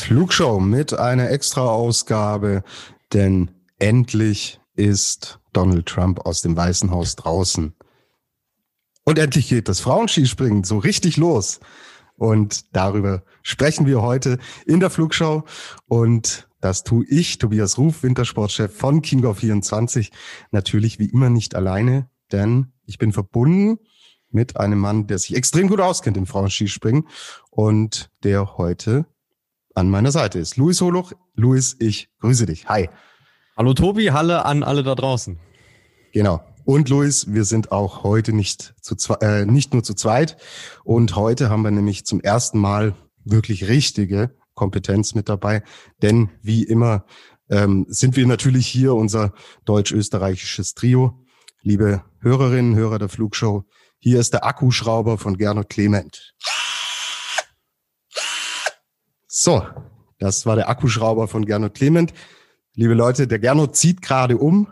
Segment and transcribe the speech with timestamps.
[0.00, 2.62] Flugshow mit einer Extra-Ausgabe,
[3.12, 7.74] denn endlich ist Donald Trump aus dem Weißen Haus draußen.
[9.04, 11.60] Und endlich geht das Frauenskispringen so richtig los.
[12.16, 15.44] Und darüber sprechen wir heute in der Flugschau.
[15.86, 20.12] Und das tue ich, Tobias Ruf, Wintersportchef von Chiemgau 24,
[20.50, 23.78] natürlich wie immer nicht alleine, denn ich bin verbunden
[24.30, 27.08] mit einem Mann, der sich extrem gut auskennt im Frauenskispringen
[27.50, 29.06] und der heute
[29.74, 30.56] an meiner Seite ist.
[30.56, 31.12] Luis Holuch.
[31.34, 32.68] Luis, ich grüße dich.
[32.68, 32.88] Hi.
[33.56, 35.38] Hallo Tobi, Halle an alle da draußen.
[36.12, 36.42] Genau.
[36.64, 40.36] Und Luis, wir sind auch heute nicht, zu äh, nicht nur zu zweit.
[40.84, 45.62] Und heute haben wir nämlich zum ersten Mal wirklich richtige Kompetenz mit dabei.
[46.02, 47.04] Denn wie immer
[47.48, 49.32] ähm, sind wir natürlich hier unser
[49.64, 51.24] deutsch-österreichisches Trio.
[51.62, 53.64] Liebe Hörerinnen, Hörer der Flugshow,
[53.98, 56.34] hier ist der Akkuschrauber von Gernot Clement.
[59.32, 59.64] So,
[60.18, 62.12] das war der Akkuschrauber von Gernot Clement.
[62.74, 64.66] Liebe Leute, der Gernot zieht gerade um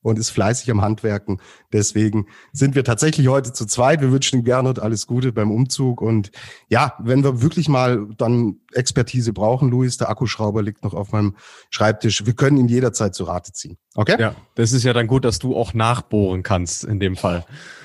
[0.00, 1.42] und ist fleißig am Handwerken.
[1.74, 4.00] Deswegen sind wir tatsächlich heute zu zweit.
[4.00, 6.00] Wir wünschen Gernot alles Gute beim Umzug.
[6.00, 6.30] Und
[6.70, 11.36] ja, wenn wir wirklich mal dann Expertise brauchen, Luis, der Akkuschrauber liegt noch auf meinem
[11.68, 12.24] Schreibtisch.
[12.24, 13.76] Wir können ihn jederzeit zu Rate ziehen.
[13.94, 14.16] Okay?
[14.18, 17.44] Ja, das ist ja dann gut, dass du auch nachbohren kannst in dem Fall.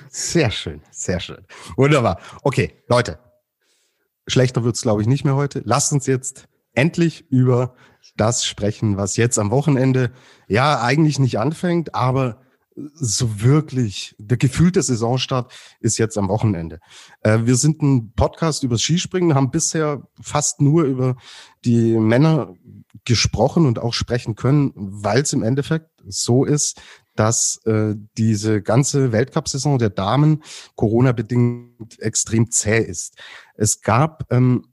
[0.10, 1.46] Sehr schön, sehr schön.
[1.76, 2.18] Wunderbar.
[2.44, 3.20] Okay, Leute.
[4.28, 5.62] Schlechter wird's, glaube ich, nicht mehr heute.
[5.66, 7.76] Lasst uns jetzt endlich über
[8.18, 10.12] das sprechen, was jetzt am Wochenende
[10.48, 12.42] ja eigentlich nicht anfängt, aber
[12.96, 16.80] so wirklich, der gefühlte Saisonstart ist jetzt am Wochenende.
[17.22, 21.16] Äh, wir sind ein Podcast über Skispringen, haben bisher fast nur über
[21.66, 22.56] die Männer
[23.06, 26.82] gesprochen und auch sprechen können, weil es im Endeffekt so ist,
[27.16, 30.44] dass äh, diese ganze Weltcup-Saison der Damen
[30.76, 33.18] Corona-bedingt extrem zäh ist.
[33.56, 34.66] Es gab ähm,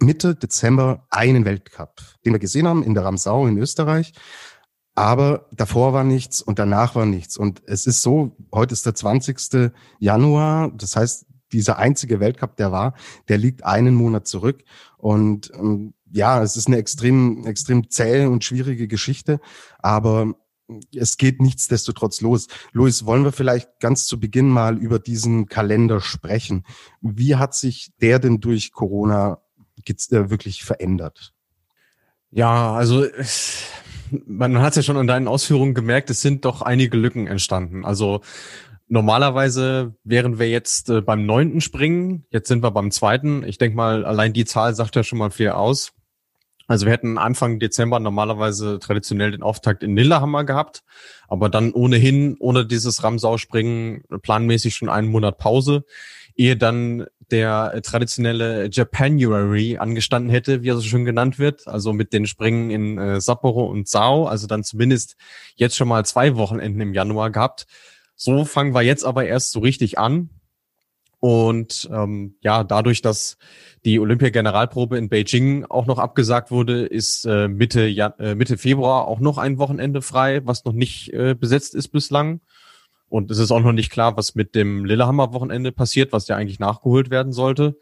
[0.00, 4.12] Mitte Dezember einen Weltcup, den wir gesehen haben in der Ramsau in Österreich.
[4.94, 7.36] Aber davor war nichts und danach war nichts.
[7.36, 9.72] Und es ist so, heute ist der 20.
[9.98, 10.70] Januar.
[10.72, 12.94] Das heißt, dieser einzige Weltcup, der war,
[13.28, 14.62] der liegt einen Monat zurück.
[14.96, 19.40] Und ähm, ja, es ist eine extrem, extrem zähe und schwierige Geschichte.
[19.78, 20.34] Aber
[20.94, 22.48] es geht nichtsdestotrotz los.
[22.72, 26.64] Luis, wollen wir vielleicht ganz zu Beginn mal über diesen Kalender sprechen?
[27.00, 29.38] Wie hat sich der denn durch Corona
[29.86, 31.32] äh, wirklich verändert?
[32.30, 33.06] Ja, also
[34.26, 37.84] man hat es ja schon an deinen Ausführungen gemerkt, es sind doch einige Lücken entstanden.
[37.84, 38.20] Also
[38.88, 43.44] normalerweise wären wir jetzt äh, beim neunten Springen, jetzt sind wir beim zweiten.
[43.44, 45.92] Ich denke mal, allein die Zahl sagt ja schon mal viel aus.
[46.70, 50.84] Also wir hätten Anfang Dezember normalerweise traditionell den Auftakt in Lillehammer gehabt,
[51.26, 55.84] aber dann ohnehin, ohne dieses Ramsau-Springen, planmäßig schon einen Monat Pause,
[56.36, 62.12] ehe dann der traditionelle Japanuary angestanden hätte, wie er so schön genannt wird, also mit
[62.12, 65.16] den Springen in äh, Sapporo und Sao, also dann zumindest
[65.56, 67.66] jetzt schon mal zwei Wochenenden im Januar gehabt.
[68.14, 70.30] So fangen wir jetzt aber erst so richtig an.
[71.20, 73.36] Und ähm, ja, dadurch, dass
[73.84, 79.06] die Olympia-Generalprobe in Beijing auch noch abgesagt wurde, ist äh, Mitte, ja, äh, Mitte Februar
[79.06, 82.40] auch noch ein Wochenende frei, was noch nicht äh, besetzt ist bislang.
[83.10, 86.60] Und es ist auch noch nicht klar, was mit dem Lillehammer-Wochenende passiert, was ja eigentlich
[86.60, 87.76] nachgeholt werden sollte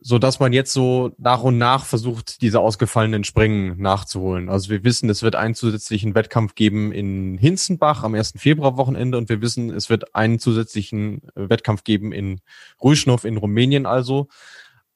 [0.00, 4.48] so dass man jetzt so nach und nach versucht, diese ausgefallenen Springen nachzuholen.
[4.48, 8.34] Also wir wissen, es wird einen zusätzlichen Wettkampf geben in Hinzenbach am 1.
[8.36, 12.40] Februar-Wochenende und wir wissen, es wird einen zusätzlichen äh, Wettkampf geben in
[12.80, 14.28] Ruischnow in Rumänien also.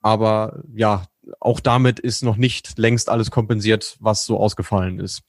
[0.01, 1.07] Aber ja,
[1.41, 5.23] auch damit ist noch nicht längst alles kompensiert, was so ausgefallen ist.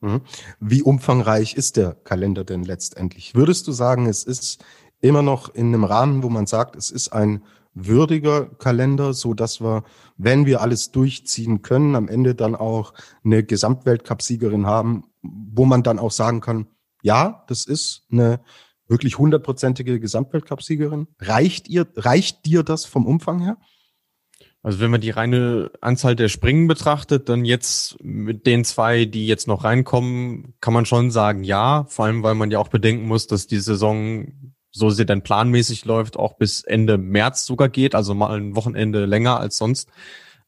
[0.00, 0.22] Mhm.
[0.58, 3.34] Wie umfangreich ist der Kalender denn letztendlich?
[3.34, 4.64] Würdest du sagen, es ist
[5.00, 7.44] immer noch in einem Rahmen, wo man sagt, es ist ein
[7.74, 9.84] würdiger Kalender, so dass wir,
[10.16, 12.94] wenn wir alles durchziehen können, am Ende dann auch
[13.24, 16.66] eine Gesamtweltcup-Siegerin haben, wo man dann auch sagen kann,
[17.02, 18.40] ja, das ist eine
[18.86, 21.08] wirklich hundertprozentige Gesamtweltcup-Siegerin.
[21.18, 23.58] Reicht ihr, reicht dir das vom Umfang her?
[24.62, 29.26] Also wenn man die reine Anzahl der Springen betrachtet, dann jetzt mit den zwei, die
[29.26, 31.84] jetzt noch reinkommen, kann man schon sagen, ja.
[31.90, 35.84] Vor allem, weil man ja auch bedenken muss, dass die Saison so sie dann planmäßig
[35.84, 39.88] läuft, auch bis Ende März sogar geht, also mal ein Wochenende länger als sonst.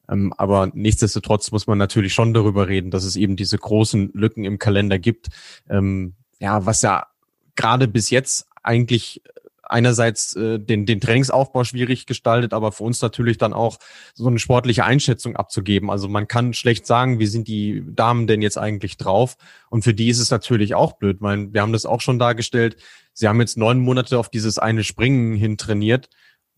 [0.09, 4.45] Ähm, aber nichtsdestotrotz muss man natürlich schon darüber reden, dass es eben diese großen Lücken
[4.45, 5.29] im Kalender gibt.
[5.71, 7.07] Ähm, ja, was ja
[7.55, 9.23] gerade bis jetzt eigentlich
[9.69, 13.79] einerseits äh, den, den Trainingsaufbau schwierig gestaltet, aber für uns natürlich dann auch
[14.15, 15.91] so eine sportliche Einschätzung abzugeben.
[15.91, 19.37] Also man kann schlecht sagen, wie sind die Damen denn jetzt eigentlich drauf?
[19.71, 22.77] Und für die ist es natürlich auch blöd, weil wir haben das auch schon dargestellt.
[23.13, 26.09] Sie haben jetzt neun Monate auf dieses eine Springen hin trainiert.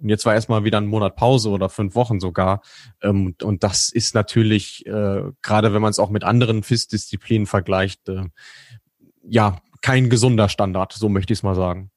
[0.01, 2.63] Und jetzt war erstmal wieder ein Monat Pause oder fünf Wochen sogar.
[3.03, 8.09] Ähm, und das ist natürlich, äh, gerade wenn man es auch mit anderen FIS-Disziplinen vergleicht,
[8.09, 8.25] äh,
[9.23, 11.91] ja, kein gesunder Standard, so möchte ich es mal sagen.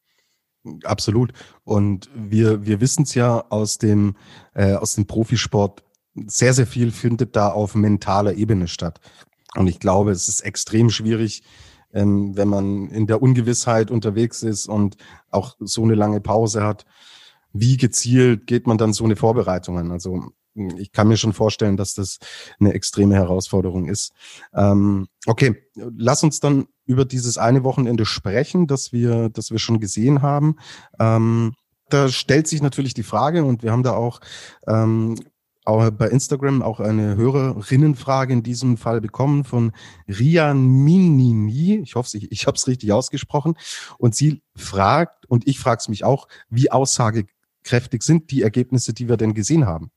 [0.83, 1.33] Absolut.
[1.63, 4.15] Und wir, wir wissen es ja aus dem,
[4.53, 5.83] äh, aus dem Profisport,
[6.27, 8.99] sehr, sehr viel findet da auf mentaler Ebene statt.
[9.55, 11.43] Und ich glaube, es ist extrem schwierig,
[11.93, 14.97] ähm, wenn man in der Ungewissheit unterwegs ist und
[15.29, 16.85] auch so eine lange Pause hat.
[17.53, 19.91] Wie gezielt geht man dann so eine Vorbereitung an?
[19.91, 22.19] Also ich kann mir schon vorstellen, dass das
[22.59, 24.11] eine extreme Herausforderung ist.
[24.53, 29.79] Ähm, okay, lass uns dann über dieses eine Wochenende sprechen, das wir, das wir schon
[29.79, 30.57] gesehen haben.
[30.99, 31.53] Ähm,
[31.89, 34.19] da stellt sich natürlich die Frage, und wir haben da auch,
[34.67, 35.15] ähm,
[35.63, 39.73] auch bei Instagram auch eine Hörerinnenfrage in diesem Fall bekommen von
[40.07, 41.79] Rian Minini.
[41.83, 43.55] Ich hoffe, ich, ich habe es richtig ausgesprochen.
[43.97, 49.07] Und sie fragt, und ich frage es mich auch, wie aussagekräftig sind die Ergebnisse, die
[49.07, 49.91] wir denn gesehen haben?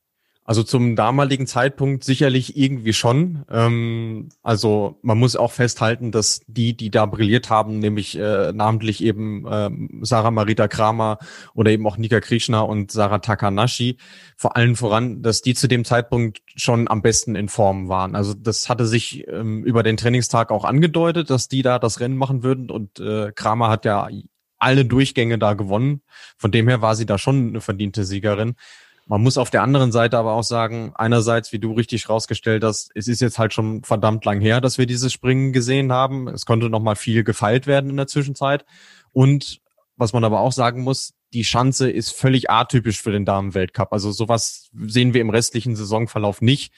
[0.47, 3.43] Also zum damaligen Zeitpunkt sicherlich irgendwie schon.
[3.49, 9.03] Ähm, also man muss auch festhalten, dass die, die da brilliert haben, nämlich äh, namentlich
[9.03, 9.71] eben äh,
[10.01, 11.17] Sarah Marita Kramer
[11.55, 13.97] oder eben auch Nika Krishna und Sarah Takanashi,
[14.37, 18.15] vor allen voran, dass die zu dem Zeitpunkt schon am besten in Form waren.
[18.15, 22.17] Also das hatte sich ähm, über den Trainingstag auch angedeutet, dass die da das Rennen
[22.17, 24.07] machen würden und äh, Kramer hat ja
[24.59, 26.01] alle Durchgänge da gewonnen.
[26.37, 28.55] Von dem her war sie da schon eine verdiente Siegerin.
[29.07, 32.89] Man muss auf der anderen Seite aber auch sagen, einerseits, wie du richtig rausgestellt hast,
[32.95, 36.27] es ist jetzt halt schon verdammt lang her, dass wir dieses Springen gesehen haben.
[36.27, 38.65] Es konnte noch mal viel gefeilt werden in der Zwischenzeit.
[39.11, 39.61] Und
[39.95, 43.93] was man aber auch sagen muss, die Schanze ist völlig atypisch für den Damenweltcup.
[43.93, 46.73] Also sowas sehen wir im restlichen Saisonverlauf nicht.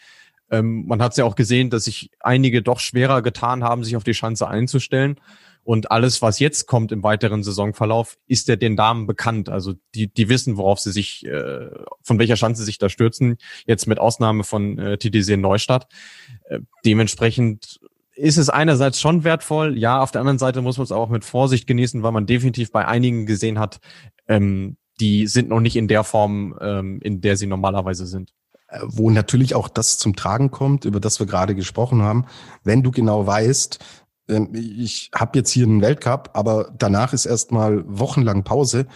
[0.49, 3.95] Ähm, man hat es ja auch gesehen, dass sich einige doch schwerer getan haben, sich
[3.95, 5.19] auf die Schanze einzustellen.
[5.67, 9.49] Und alles, was jetzt kommt im weiteren Saisonverlauf, ist ja den Damen bekannt.
[9.49, 11.69] Also die, die wissen, worauf sie sich, äh,
[12.01, 13.35] von welcher Chance sie sich da stürzen.
[13.65, 15.89] Jetzt mit Ausnahme von äh, TDC Neustadt.
[16.45, 17.81] Äh, dementsprechend
[18.15, 19.77] ist es einerseits schon wertvoll.
[19.77, 22.71] Ja, auf der anderen Seite muss man es auch mit Vorsicht genießen, weil man definitiv
[22.71, 23.81] bei einigen gesehen hat,
[24.29, 28.31] ähm, die sind noch nicht in der Form, ähm, in der sie normalerweise sind
[28.69, 32.25] äh, wo natürlich auch das zum Tragen kommt, über das wir gerade gesprochen haben.
[32.63, 33.79] Wenn du genau weißt,
[34.53, 38.87] ich habe jetzt hier einen Weltcup, aber danach ist erstmal wochenlang Pause.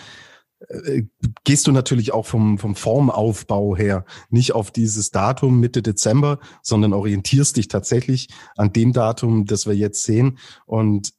[0.67, 1.03] Äh,
[1.43, 6.93] gehst du natürlich auch vom, vom Formaufbau her nicht auf dieses Datum Mitte Dezember, sondern
[6.93, 10.37] orientierst dich tatsächlich an dem Datum, das wir jetzt sehen.
[10.65, 11.13] Und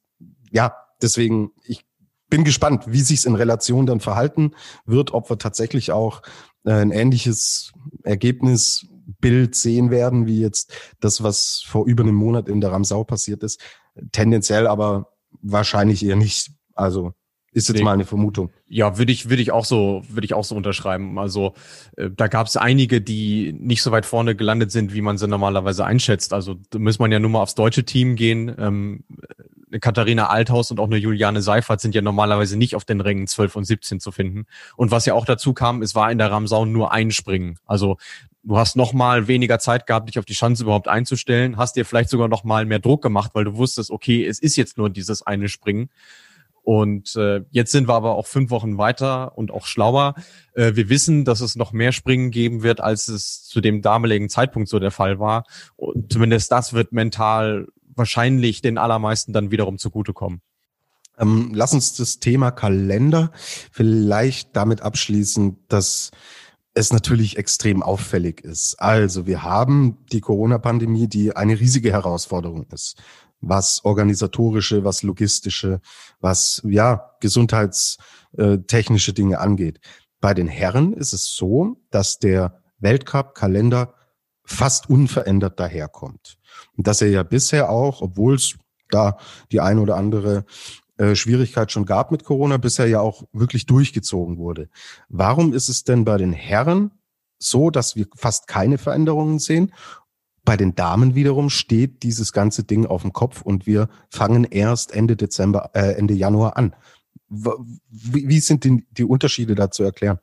[0.51, 1.85] ja, deswegen, ich
[2.29, 4.51] bin gespannt, wie sich's in Relation dann verhalten
[4.85, 6.21] wird, ob wir tatsächlich auch
[6.65, 7.73] äh, ein ähnliches
[9.03, 13.43] Ergebnisbild sehen werden, wie jetzt das, was vor über einem Monat in der Ramsau passiert
[13.43, 13.61] ist.
[14.11, 16.51] Tendenziell aber wahrscheinlich eher nicht.
[16.73, 17.13] Also
[17.51, 18.49] ist jetzt mal eine Vermutung.
[18.67, 21.19] Ja, würde ich, würde ich auch so, würde ich auch so unterschreiben.
[21.19, 21.53] Also
[21.95, 25.27] äh, da gab es einige, die nicht so weit vorne gelandet sind, wie man sie
[25.27, 26.33] normalerweise einschätzt.
[26.33, 28.55] Also da muss man ja nur mal aufs deutsche Team gehen.
[28.57, 29.03] Ähm,
[29.69, 33.27] eine Katharina Althaus und auch eine Juliane Seifert sind ja normalerweise nicht auf den Rängen
[33.27, 34.45] 12 und 17 zu finden.
[34.75, 37.59] Und was ja auch dazu kam, es war in der Ramsau nur ein Springen.
[37.65, 37.97] Also
[38.43, 41.85] du hast noch mal weniger Zeit gehabt, dich auf die Chance überhaupt einzustellen, hast dir
[41.85, 44.89] vielleicht sogar noch mal mehr Druck gemacht, weil du wusstest, okay, es ist jetzt nur
[44.89, 45.89] dieses eine Springen.
[46.63, 50.15] Und äh, jetzt sind wir aber auch fünf Wochen weiter und auch schlauer.
[50.53, 54.29] Äh, wir wissen, dass es noch mehr Springen geben wird, als es zu dem damaligen
[54.29, 55.43] Zeitpunkt so der Fall war.
[55.75, 60.41] Und zumindest das wird mental wahrscheinlich den allermeisten dann wiederum zugutekommen.
[61.17, 63.31] Ähm, lass uns das Thema Kalender
[63.71, 66.11] vielleicht damit abschließen, dass
[66.73, 68.75] es natürlich extrem auffällig ist.
[68.79, 72.97] Also wir haben die Corona-Pandemie, die eine riesige Herausforderung ist,
[73.41, 75.81] was organisatorische, was logistische,
[76.19, 79.79] was ja gesundheitstechnische Dinge angeht.
[80.19, 83.93] Bei den Herren ist es so, dass der Weltcup-Kalender
[84.45, 86.37] fast unverändert daherkommt.
[86.75, 88.55] Und dass er ja bisher auch, obwohl es
[88.89, 89.17] da
[89.51, 90.45] die eine oder andere
[91.03, 94.69] äh, Schwierigkeit schon gab mit Corona, bisher ja auch wirklich durchgezogen wurde.
[95.09, 96.91] Warum ist es denn bei den Herren
[97.39, 99.73] so, dass wir fast keine Veränderungen sehen?
[100.45, 104.91] Bei den Damen wiederum steht dieses ganze Ding auf dem Kopf und wir fangen erst
[104.93, 106.75] Ende Dezember, äh, Ende Januar an.
[107.29, 110.19] Wie, wie sind die, die Unterschiede da zu erklären?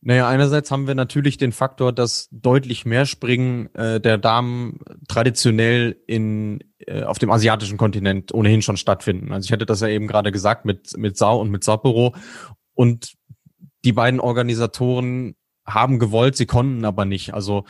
[0.00, 4.78] Naja, einerseits haben wir natürlich den Faktor, dass deutlich mehr Springen äh, der Damen
[5.08, 9.32] traditionell in äh, auf dem asiatischen Kontinent ohnehin schon stattfinden.
[9.32, 12.14] Also ich hatte das ja eben gerade gesagt mit mit Sau und mit Sapporo
[12.74, 13.14] und
[13.84, 15.34] die beiden Organisatoren
[15.66, 17.34] haben gewollt, sie konnten aber nicht.
[17.34, 17.64] Also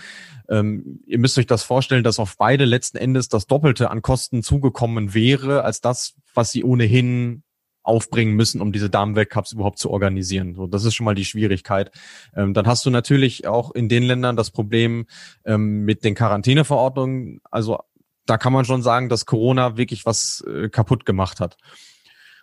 [0.48, 4.42] ähm, ihr müsst euch das vorstellen, dass auf beide letzten Endes das Doppelte an Kosten
[4.42, 7.42] zugekommen wäre, als das, was sie ohnehin
[7.88, 10.54] aufbringen müssen, um diese Damenweltcups überhaupt zu organisieren.
[10.54, 11.90] So, das ist schon mal die Schwierigkeit.
[12.36, 15.06] Ähm, dann hast du natürlich auch in den Ländern das Problem
[15.44, 17.40] ähm, mit den Quarantäneverordnungen.
[17.50, 17.78] Also
[18.26, 21.56] da kann man schon sagen, dass Corona wirklich was äh, kaputt gemacht hat.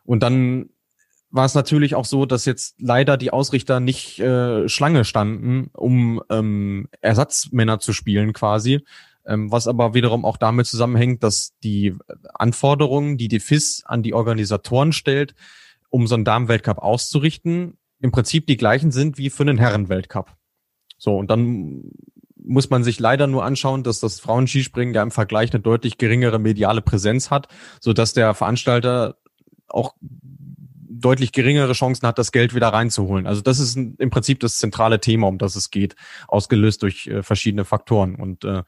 [0.03, 0.69] Und dann
[1.29, 6.23] war es natürlich auch so, dass jetzt leider die Ausrichter nicht äh, Schlange standen, um
[6.29, 8.85] ähm, Ersatzmänner zu spielen quasi,
[9.25, 11.95] was aber wiederum auch damit zusammenhängt, dass die
[12.33, 15.35] Anforderungen, die die FIS an die Organisatoren stellt,
[15.89, 20.35] um so einen Damenweltcup auszurichten, im Prinzip die gleichen sind wie für einen Herrenweltcup.
[20.97, 21.91] So, und dann
[22.35, 26.39] muss man sich leider nur anschauen, dass das Frauenskispringen ja im Vergleich eine deutlich geringere
[26.39, 27.47] mediale Präsenz hat,
[27.79, 29.17] so dass der Veranstalter
[29.67, 33.27] auch deutlich geringere Chancen hat, das Geld wieder reinzuholen.
[33.27, 35.95] Also das ist im Prinzip das zentrale Thema, um das es geht,
[36.27, 38.15] ausgelöst durch äh, verschiedene Faktoren.
[38.15, 38.63] Und äh,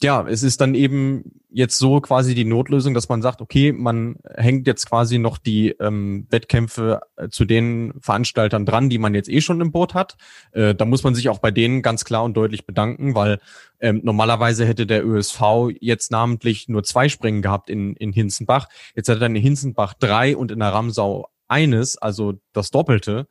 [0.00, 4.16] ja, es ist dann eben jetzt so quasi die Notlösung, dass man sagt, okay, man
[4.36, 9.28] hängt jetzt quasi noch die ähm, Wettkämpfe äh, zu den Veranstaltern dran, die man jetzt
[9.28, 10.16] eh schon im Boot hat.
[10.52, 13.40] Äh, da muss man sich auch bei denen ganz klar und deutlich bedanken, weil
[13.80, 15.40] ähm, normalerweise hätte der ÖSV
[15.80, 18.68] jetzt namentlich nur zwei Springen gehabt in, in Hinzenbach.
[18.94, 23.26] Jetzt hat er in Hinzenbach drei und in der Ramsau eines, also das Doppelte.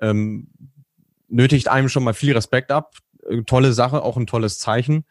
[0.00, 0.48] Ähm,
[1.28, 2.96] nötigt einem schon mal viel Respekt ab.
[3.26, 5.04] Äh, tolle Sache, auch ein tolles Zeichen.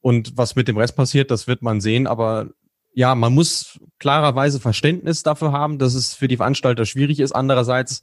[0.00, 2.06] Und was mit dem Rest passiert, das wird man sehen.
[2.06, 2.48] Aber
[2.94, 7.32] ja, man muss klarerweise Verständnis dafür haben, dass es für die Veranstalter schwierig ist.
[7.32, 8.02] Andererseits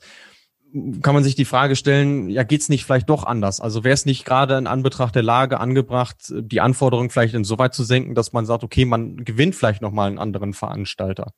[1.02, 3.62] kann man sich die Frage stellen, ja, geht's nicht vielleicht doch anders?
[3.62, 7.84] Also wäre es nicht gerade in Anbetracht der Lage angebracht, die Anforderungen vielleicht insoweit zu
[7.84, 11.32] senken, dass man sagt, okay, man gewinnt vielleicht nochmal einen anderen Veranstalter.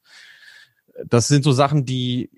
[1.05, 2.31] Das sind so Sachen, die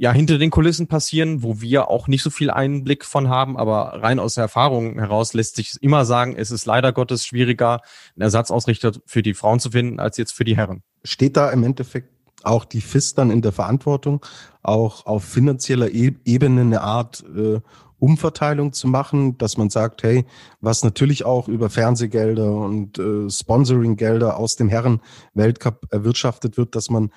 [0.00, 4.02] ja hinter den Kulissen passieren, wo wir auch nicht so viel Einblick von haben, aber
[4.02, 7.82] rein aus der Erfahrung heraus lässt sich immer sagen, es ist leider Gottes schwieriger,
[8.14, 10.82] einen Ersatzausrichter für die Frauen zu finden, als jetzt für die Herren.
[11.04, 12.08] Steht da im Endeffekt
[12.44, 14.24] auch die FIS dann in der Verantwortung,
[14.62, 17.60] auch auf finanzieller e-, Ebene eine Art äh,
[17.98, 20.24] Umverteilung zu machen, dass man sagt, hey,
[20.62, 27.10] was natürlich auch über Fernsehgelder und äh, Sponsoringgelder aus dem Herren-Weltcup erwirtschaftet wird, dass man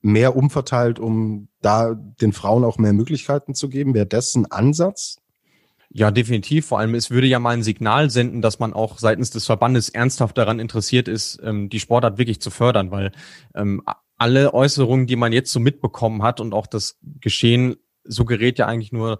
[0.00, 3.94] mehr umverteilt, um da den Frauen auch mehr Möglichkeiten zu geben?
[3.94, 5.18] Wäre das ein Ansatz?
[5.90, 6.66] Ja, definitiv.
[6.66, 9.88] Vor allem, es würde ja mal ein Signal senden, dass man auch seitens des Verbandes
[9.88, 13.12] ernsthaft daran interessiert ist, ähm, die Sportart wirklich zu fördern, weil
[13.54, 13.82] ähm,
[14.18, 18.92] alle Äußerungen, die man jetzt so mitbekommen hat und auch das Geschehen suggeriert ja eigentlich
[18.92, 19.18] nur,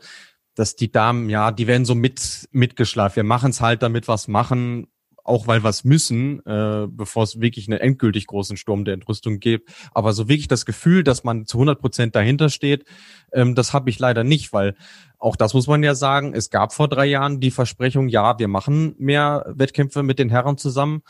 [0.55, 3.17] dass die Damen, ja, die werden so mit mitgeschleift.
[3.17, 4.89] Wir machen es halt, damit was machen
[5.29, 9.71] auch weil es müssen, äh, bevor es wirklich einen endgültig großen Sturm der Entrüstung gibt.
[9.93, 12.85] Aber so wirklich das Gefühl, dass man zu 100 Prozent dahinter steht,
[13.33, 14.75] ähm, das habe ich leider nicht, weil
[15.19, 18.49] auch das muss man ja sagen, es gab vor drei Jahren die Versprechung, ja, wir
[18.49, 21.03] machen mehr Wettkämpfe mit den Herren zusammen,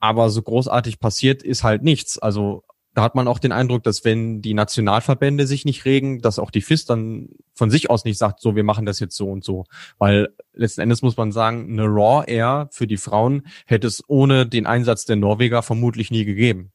[0.00, 2.18] aber so großartig passiert ist halt nichts.
[2.18, 6.38] Also da hat man auch den Eindruck, dass wenn die Nationalverbände sich nicht regen, dass
[6.38, 9.30] auch die FIS dann von sich aus nicht sagt, so, wir machen das jetzt so
[9.30, 9.64] und so.
[9.98, 14.46] Weil letzten Endes muss man sagen, eine Raw Air für die Frauen hätte es ohne
[14.46, 16.70] den Einsatz der Norweger vermutlich nie gegeben.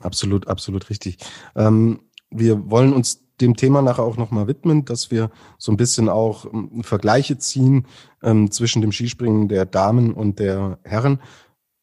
[0.00, 1.16] Absolut, absolut richtig.
[1.56, 2.00] Ähm,
[2.30, 6.44] wir wollen uns dem Thema nachher auch nochmal widmen, dass wir so ein bisschen auch
[6.52, 7.86] ähm, Vergleiche ziehen
[8.22, 11.20] ähm, zwischen dem Skispringen der Damen und der Herren.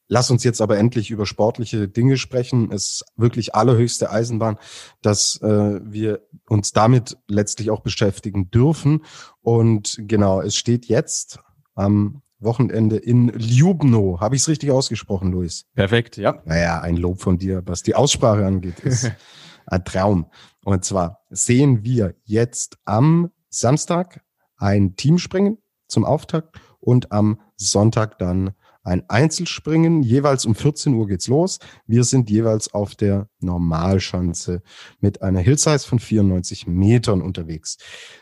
[0.07, 2.71] Lass uns jetzt aber endlich über sportliche Dinge sprechen.
[2.71, 4.57] Es ist wirklich allerhöchste Eisenbahn,
[5.01, 9.03] dass äh, wir uns damit letztlich auch beschäftigen dürfen.
[9.41, 11.39] Und genau, es steht jetzt
[11.73, 14.19] am Wochenende in Ljubno.
[14.19, 15.65] Habe ich es richtig ausgesprochen, Luis?
[15.73, 16.41] Perfekt, ja.
[16.45, 19.11] Naja, ein Lob von dir, was die Aussprache angeht, ist
[19.65, 20.27] ein Traum.
[20.63, 24.21] Und zwar sehen wir jetzt am Samstag
[24.57, 25.57] ein Teamspringen
[25.87, 28.53] zum Auftakt und am Sonntag dann
[28.85, 30.03] ein Einzelspringen.
[30.03, 31.59] Jeweils um 14 Uhr geht's los.
[31.87, 34.61] Wir sind jeweils auf der Normalschanze
[34.99, 37.77] mit einer Hillsize von 94 Metern unterwegs.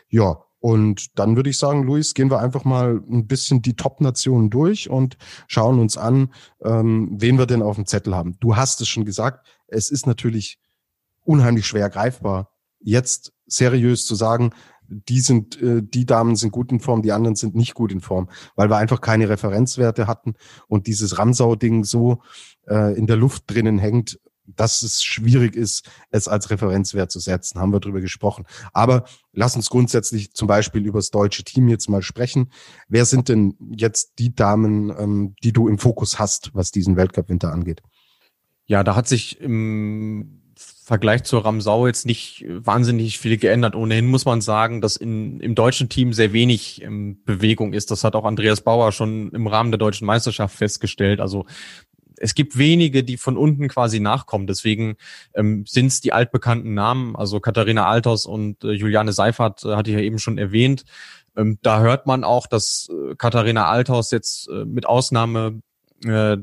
[0.08, 4.48] Ja, und dann würde ich sagen, Luis, gehen wir einfach mal ein bisschen die Top-Nationen
[4.48, 8.38] durch und schauen uns an, ähm, wen wir denn auf dem Zettel haben.
[8.40, 10.58] Du hast es schon gesagt, es ist natürlich
[11.22, 14.52] unheimlich schwer greifbar, jetzt seriös zu sagen,
[14.88, 18.00] die sind, äh, die Damen sind gut in Form, die anderen sind nicht gut in
[18.00, 20.34] Form, weil wir einfach keine Referenzwerte hatten
[20.68, 22.22] und dieses Ramsau-Ding so
[22.66, 27.58] äh, in der Luft drinnen hängt, dass es schwierig ist, es als Referenzwert zu setzen,
[27.58, 28.44] haben wir drüber gesprochen.
[28.72, 32.50] Aber lass uns grundsätzlich zum Beispiel über das deutsche Team jetzt mal sprechen.
[32.88, 37.52] Wer sind denn jetzt die Damen, ähm, die du im Fokus hast, was diesen Weltcup-Winter
[37.52, 37.82] angeht?
[38.66, 40.43] Ja, da hat sich im
[40.84, 43.74] Vergleich zur Ramsau jetzt nicht wahnsinnig viel geändert.
[43.74, 47.90] Ohnehin muss man sagen, dass in, im deutschen Team sehr wenig ähm, Bewegung ist.
[47.90, 51.22] Das hat auch Andreas Bauer schon im Rahmen der deutschen Meisterschaft festgestellt.
[51.22, 51.46] Also
[52.18, 54.46] es gibt wenige, die von unten quasi nachkommen.
[54.46, 54.96] Deswegen
[55.34, 57.16] ähm, sind es die altbekannten Namen.
[57.16, 60.84] Also Katharina Althaus und äh, Juliane Seifert äh, hatte ich ja eben schon erwähnt.
[61.34, 65.62] Ähm, da hört man auch, dass äh, Katharina Althaus jetzt äh, mit Ausnahme
[66.04, 66.36] äh,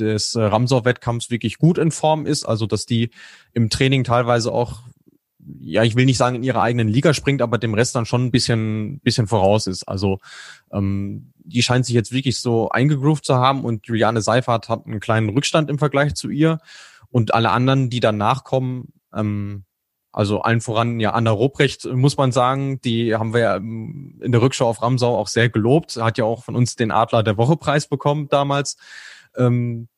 [0.00, 3.10] des äh, Ramsau-Wettkampfs wirklich gut in Form ist, also dass die
[3.52, 4.82] im Training teilweise auch,
[5.60, 8.26] ja, ich will nicht sagen in ihrer eigenen Liga springt, aber dem Rest dann schon
[8.26, 9.84] ein bisschen, bisschen voraus ist.
[9.84, 10.18] Also
[10.72, 15.00] ähm, die scheint sich jetzt wirklich so eingegroovt zu haben und Juliane Seifert hat einen
[15.00, 16.58] kleinen Rückstand im Vergleich zu ihr
[17.10, 19.64] und alle anderen, die danach kommen, ähm,
[20.16, 24.40] also allen voran ja Anna Ruprecht, muss man sagen, die haben wir ja in der
[24.40, 27.58] Rückschau auf Ramsau auch sehr gelobt, hat ja auch von uns den Adler der Woche
[27.58, 28.78] Preis bekommen damals.
[29.36, 29.88] Ähm,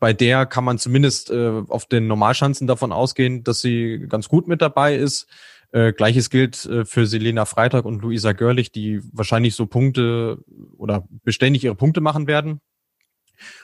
[0.00, 4.48] bei der kann man zumindest äh, auf den Normalschanzen davon ausgehen, dass sie ganz gut
[4.48, 5.26] mit dabei ist.
[5.72, 10.38] Äh, Gleiches gilt äh, für Selena Freitag und Luisa Görlich, die wahrscheinlich so Punkte
[10.76, 12.60] oder beständig ihre Punkte machen werden.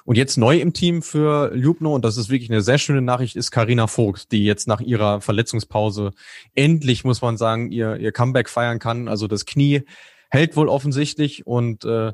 [0.05, 3.37] Und jetzt neu im Team für Ljubno, und das ist wirklich eine sehr schöne Nachricht,
[3.37, 6.13] ist Karina Vogt, die jetzt nach ihrer Verletzungspause
[6.55, 9.09] endlich, muss man sagen, ihr, ihr Comeback feiern kann.
[9.09, 9.83] Also das Knie
[10.31, 12.13] hält wohl offensichtlich und äh,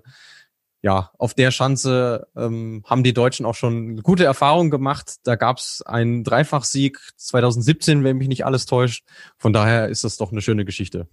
[0.87, 5.17] ja, auf der Schanze ähm, haben die Deutschen auch schon gute Erfahrungen gemacht.
[5.25, 9.05] Da gab es einen Dreifachsieg 2017, wenn mich nicht alles täuscht.
[9.37, 11.09] Von daher ist das doch eine schöne Geschichte.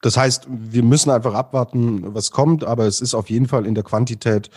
[0.00, 3.74] Das heißt, wir müssen einfach abwarten, was kommt, aber es ist auf jeden Fall in
[3.74, 4.48] der Quantität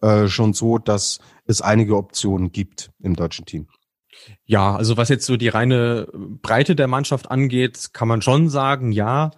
[0.00, 3.66] äh, schon so, dass es einige Optionen gibt im deutschen Team.
[4.44, 6.06] Ja, also was jetzt so die reine
[6.40, 9.32] Breite der Mannschaft angeht, kann man schon sagen, ja.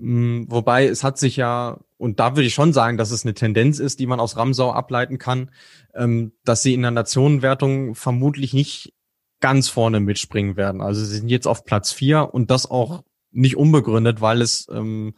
[0.00, 3.34] Mm, wobei es hat sich ja und da würde ich schon sagen, dass es eine
[3.34, 5.50] Tendenz ist, die man aus Ramsau ableiten kann,
[5.94, 8.94] ähm, dass sie in der Nationenwertung vermutlich nicht
[9.40, 10.80] ganz vorne mitspringen werden.
[10.80, 15.12] Also sie sind jetzt auf Platz vier und das auch nicht unbegründet, weil es ähm,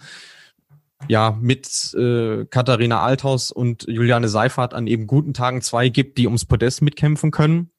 [1.07, 6.27] ja mit äh, Katharina Althaus und Juliane Seifert an eben guten Tagen zwei gibt, die
[6.27, 7.71] ums Podest mitkämpfen können.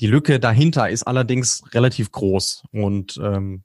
[0.00, 3.62] Die Lücke dahinter ist allerdings relativ groß und ähm,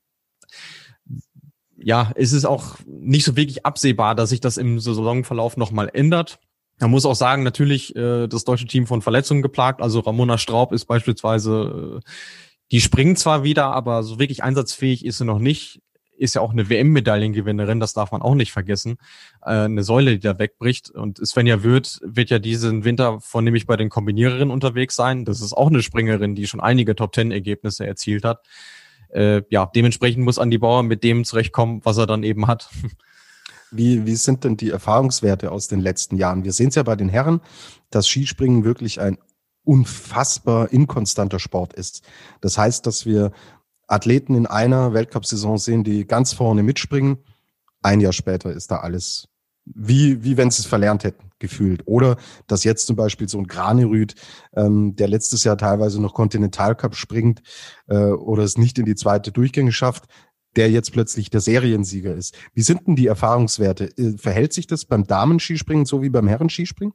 [1.80, 6.40] ja, es ist auch nicht so wirklich absehbar, dass sich das im Saisonverlauf nochmal ändert.
[6.80, 9.82] Man muss auch sagen, natürlich äh, das deutsche Team von Verletzungen geplagt.
[9.82, 12.10] Also Ramona Straub ist beispielsweise, äh,
[12.72, 15.82] die springt zwar wieder, aber so wirklich einsatzfähig ist sie noch nicht.
[16.20, 18.98] Ist ja auch eine WM-Medaillengewinnerin, das darf man auch nicht vergessen.
[19.44, 20.90] Äh, eine Säule, die da wegbricht.
[20.90, 25.26] Und Svenja Wirth wird ja diesen Winter vornehmlich bei den Kombiniererinnen unterwegs sein.
[25.26, 28.42] Das ist auch eine Springerin, die schon einige Top-Ten-Ergebnisse erzielt hat
[29.10, 32.70] äh, ja, dementsprechend muss Andi Bauer mit dem zurechtkommen, was er dann eben hat.
[33.70, 36.46] Wie, wie sind denn die Erfahrungswerte aus den letzten Jahren?
[36.46, 37.42] Wir sehen es ja bei den Herren,
[37.90, 39.18] dass Skispringen wirklich ein
[39.64, 42.02] unfassbar inkonstanter Sport ist.
[42.40, 43.34] Das heißt, dass wir
[43.88, 47.18] Athleten in einer Weltcup-Saison sehen, die ganz vorne mitspringen.
[47.82, 49.28] Ein Jahr später ist da alles
[49.76, 51.84] wie, wie wenn sie es verlernt hätten, gefühlt.
[51.86, 54.16] Oder dass jetzt zum Beispiel so ein Granerüt,
[54.56, 57.42] ähm, der letztes Jahr teilweise noch Kontinentalcup springt
[57.88, 60.06] äh, oder es nicht in die zweite Durchgänge schafft,
[60.56, 62.36] der jetzt plötzlich der Seriensieger ist.
[62.54, 63.96] Wie sind denn die Erfahrungswerte?
[63.98, 66.94] Äh, verhält sich das beim Damenskispringen so wie beim Herrenskispringen?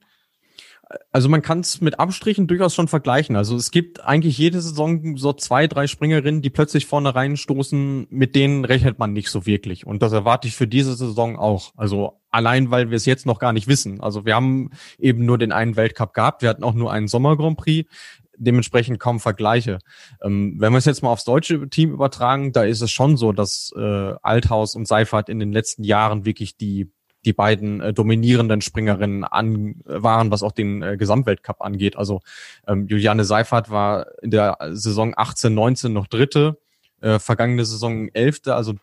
[1.11, 3.37] Also man kann es mit Abstrichen durchaus schon vergleichen.
[3.37, 8.35] Also es gibt eigentlich jede Saison so zwei, drei Springerinnen, die plötzlich vorne reinstoßen, mit
[8.35, 9.87] denen rechnet man nicht so wirklich.
[9.87, 11.73] Und das erwarte ich für diese Saison auch.
[11.77, 14.01] Also allein, weil wir es jetzt noch gar nicht wissen.
[14.01, 17.37] Also wir haben eben nur den einen Weltcup gehabt, wir hatten auch nur einen Sommer
[17.37, 17.89] Grand Prix
[18.37, 19.79] dementsprechend kaum Vergleiche.
[20.23, 23.33] Ähm, wenn wir es jetzt mal aufs deutsche Team übertragen, da ist es schon so,
[23.33, 26.91] dass äh, Althaus und Seifert in den letzten Jahren wirklich die
[27.25, 31.97] die beiden äh, dominierenden Springerinnen an, waren, was auch den äh, Gesamtweltcup angeht.
[31.97, 32.21] Also
[32.67, 36.59] ähm, Juliane Seifert war in der Saison 18, 19 noch Dritte,
[37.01, 38.75] äh, vergangene Saison Elfte, also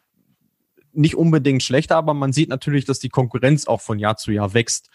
[0.93, 4.53] nicht unbedingt schlechter, aber man sieht natürlich, dass die Konkurrenz auch von Jahr zu Jahr
[4.53, 4.89] wächst.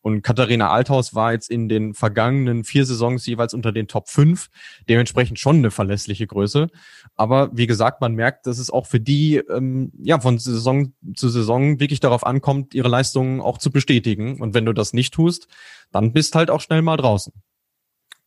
[0.00, 4.48] Und Katharina Althaus war jetzt in den vergangenen vier Saisons jeweils unter den Top 5,
[4.88, 6.68] dementsprechend schon eine verlässliche Größe.
[7.16, 11.28] Aber wie gesagt, man merkt, dass es auch für die ähm, ja von Saison zu
[11.28, 14.40] Saison wirklich darauf ankommt, ihre Leistungen auch zu bestätigen.
[14.40, 15.48] Und wenn du das nicht tust,
[15.90, 17.32] dann bist halt auch schnell mal draußen.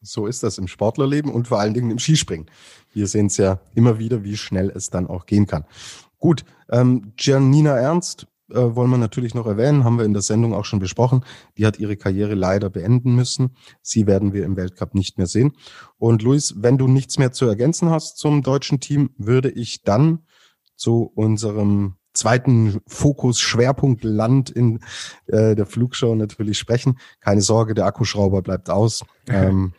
[0.01, 2.49] So ist das im Sportlerleben und vor allen Dingen im Skispringen.
[2.93, 5.65] Wir sehen es ja immer wieder, wie schnell es dann auch gehen kann.
[6.17, 10.53] Gut, ähm, Janina Ernst äh, wollen wir natürlich noch erwähnen, haben wir in der Sendung
[10.53, 11.23] auch schon besprochen.
[11.57, 13.55] Die hat ihre Karriere leider beenden müssen.
[13.81, 15.53] Sie werden wir im Weltcup nicht mehr sehen.
[15.97, 20.19] Und Luis, wenn du nichts mehr zu ergänzen hast zum deutschen Team, würde ich dann
[20.75, 24.79] zu unserem zweiten Fokus, Schwerpunkt Land in
[25.27, 26.99] äh, der Flugshow natürlich sprechen.
[27.19, 29.05] Keine Sorge, der Akkuschrauber bleibt aus.
[29.27, 29.73] ähm,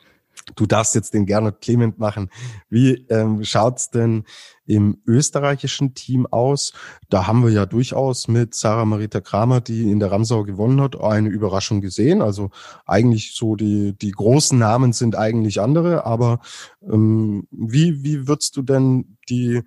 [0.56, 2.30] du darfst jetzt den Gernot Clement machen.
[2.68, 4.24] Wie ähm, schaut's denn
[4.66, 6.72] im österreichischen Team aus?
[7.08, 11.00] Da haben wir ja durchaus mit Sarah Marita Kramer, die in der Ramsau gewonnen hat,
[11.00, 12.22] eine Überraschung gesehen.
[12.22, 12.50] Also
[12.86, 16.40] eigentlich so die, die großen Namen sind eigentlich andere, aber
[16.82, 19.62] ähm, wie, wie würdest du denn die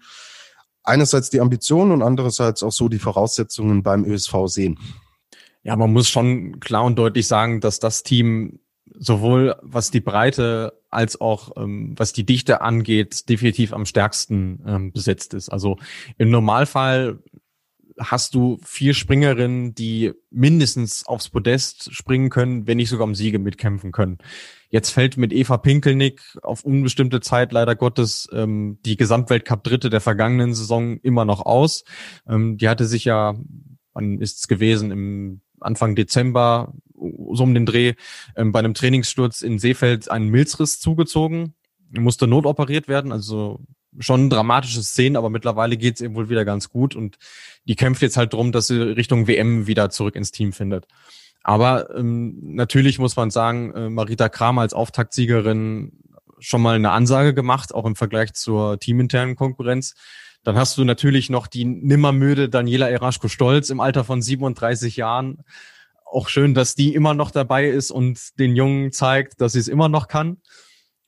[0.83, 4.79] einerseits die Ambitionen und andererseits auch so die Voraussetzungen beim ÖSV sehen?
[5.63, 8.59] Ja, man muss schon klar und deutlich sagen, dass das Team
[8.93, 14.91] sowohl was die Breite als auch ähm, was die Dichte angeht, definitiv am stärksten ähm,
[14.91, 15.49] besetzt ist.
[15.49, 15.77] Also
[16.17, 17.19] im Normalfall
[17.97, 23.39] hast du vier Springerinnen, die mindestens aufs Podest springen können, wenn nicht sogar um Siege
[23.39, 24.17] mitkämpfen können.
[24.69, 30.53] Jetzt fällt mit Eva Pinkelnick auf unbestimmte Zeit leider Gottes ähm, die Gesamtweltcup-Dritte der vergangenen
[30.53, 31.85] Saison immer noch aus.
[32.27, 33.35] Ähm, die hatte sich ja,
[33.93, 36.73] wann ist es gewesen, im Anfang Dezember,
[37.33, 37.93] so um den Dreh,
[38.35, 41.53] ähm, bei einem Trainingssturz in Seefeld einen Milzriss zugezogen,
[41.91, 43.59] musste notoperiert werden, also
[43.99, 47.17] schon dramatische Szenen, aber mittlerweile geht's ihr wohl wieder ganz gut und
[47.65, 50.87] die kämpft jetzt halt drum, dass sie Richtung WM wieder zurück ins Team findet.
[51.43, 55.91] Aber ähm, natürlich muss man sagen, äh, Marita Kramer als Auftaktsiegerin
[56.39, 59.95] schon mal eine Ansage gemacht, auch im Vergleich zur teaminternen Konkurrenz.
[60.43, 65.43] Dann hast du natürlich noch die nimmermüde Daniela Eraschko-Stolz im Alter von 37 Jahren.
[66.05, 69.67] Auch schön, dass die immer noch dabei ist und den Jungen zeigt, dass sie es
[69.67, 70.37] immer noch kann.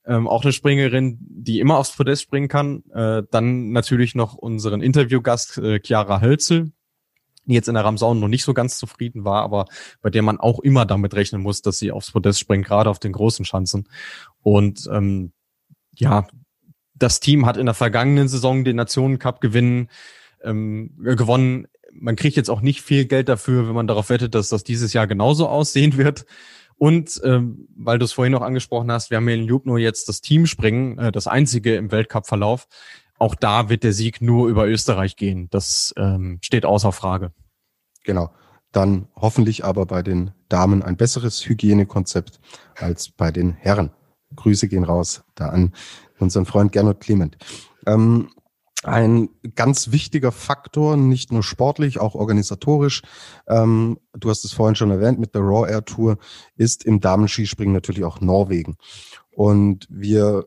[0.06, 2.84] Ähm, auch eine Springerin, die immer aufs Podest springen kann.
[2.94, 6.72] Äh, dann natürlich noch unseren Interviewgast äh, Chiara Hölzel,
[7.46, 9.66] die jetzt in der Ramsau noch nicht so ganz zufrieden war, aber
[10.02, 13.00] bei der man auch immer damit rechnen muss, dass sie aufs Podest springt, gerade auf
[13.00, 13.88] den großen Schanzen.
[14.42, 15.32] Und ähm,
[15.94, 16.28] ja,
[16.96, 19.90] das Team hat in der vergangenen Saison den Nationencup gewinnen,
[20.44, 21.68] ähm, gewonnen.
[22.00, 24.94] Man kriegt jetzt auch nicht viel Geld dafür, wenn man darauf wettet, dass das dieses
[24.94, 26.26] Jahr genauso aussehen wird.
[26.78, 30.10] Und ähm, weil du es vorhin noch angesprochen hast, wir haben hier in Jubno jetzt
[30.10, 32.68] das Teamspringen, äh, das einzige im Weltcup-Verlauf.
[33.18, 35.50] Auch da wird der Sieg nur über Österreich gehen.
[35.50, 37.32] Das ähm, steht außer Frage.
[38.04, 38.32] Genau.
[38.72, 42.40] Dann hoffentlich aber bei den Damen ein besseres Hygienekonzept
[42.76, 43.92] als bei den Herren.
[44.36, 45.74] Grüße gehen raus da an
[46.20, 47.38] unseren Freund Gernot Clement.
[47.88, 48.30] Ähm,
[48.84, 53.02] ein ganz wichtiger Faktor, nicht nur sportlich, auch organisatorisch.
[53.48, 56.18] Ähm, du hast es vorhin schon erwähnt mit der Raw Air Tour,
[56.56, 58.78] ist im Damenskispringen natürlich auch Norwegen.
[59.32, 60.46] Und wir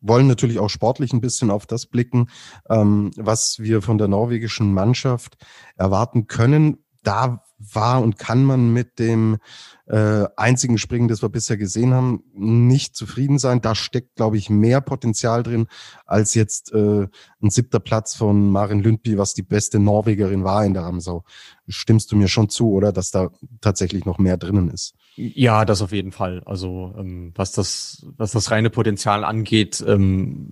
[0.00, 2.28] wollen natürlich auch sportlich ein bisschen auf das blicken,
[2.68, 5.36] ähm, was wir von der norwegischen Mannschaft
[5.76, 6.84] erwarten können.
[7.02, 9.38] Da war und kann man mit dem
[9.86, 13.60] äh, einzigen Springen, das wir bisher gesehen haben, nicht zufrieden sein.
[13.60, 15.66] Da steckt, glaube ich, mehr Potenzial drin
[16.06, 17.06] als jetzt äh,
[17.42, 21.24] ein siebter Platz von Marin Lündby, was die beste Norwegerin war in der Ramsau.
[21.68, 24.94] Stimmst du mir schon zu, oder, dass da tatsächlich noch mehr drinnen ist?
[25.14, 26.42] Ja, das auf jeden Fall.
[26.46, 30.48] Also ähm, was das was das reine Potenzial angeht, ähm,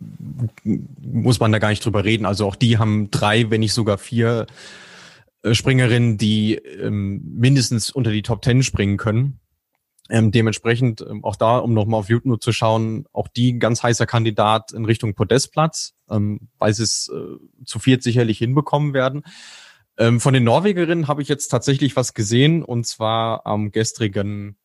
[1.00, 2.26] muss man da gar nicht drüber reden.
[2.26, 4.46] Also auch die haben drei, wenn nicht sogar vier
[5.52, 9.40] Springerinnen, die ähm, mindestens unter die Top Ten springen können.
[10.10, 14.06] Ähm, dementsprechend ähm, auch da, um nochmal auf YouTube zu schauen, auch die ganz heißer
[14.06, 19.22] Kandidat in Richtung Podestplatz, ähm, weil sie es äh, zu viert sicherlich hinbekommen werden.
[19.98, 24.56] Ähm, von den Norwegerinnen habe ich jetzt tatsächlich was gesehen und zwar am gestrigen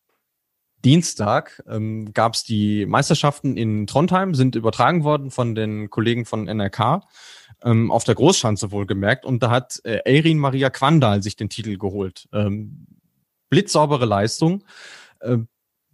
[0.85, 6.45] Dienstag ähm, gab es die Meisterschaften in Trondheim, sind übertragen worden von den Kollegen von
[6.45, 7.01] NRK
[7.63, 9.25] ähm, auf der Großschanze wohlgemerkt.
[9.25, 12.29] Und da hat äh, Eirin Maria Quandal sich den Titel geholt.
[12.31, 12.85] Ähm,
[13.49, 14.63] blitzsaubere Leistung.
[15.21, 15.37] Äh,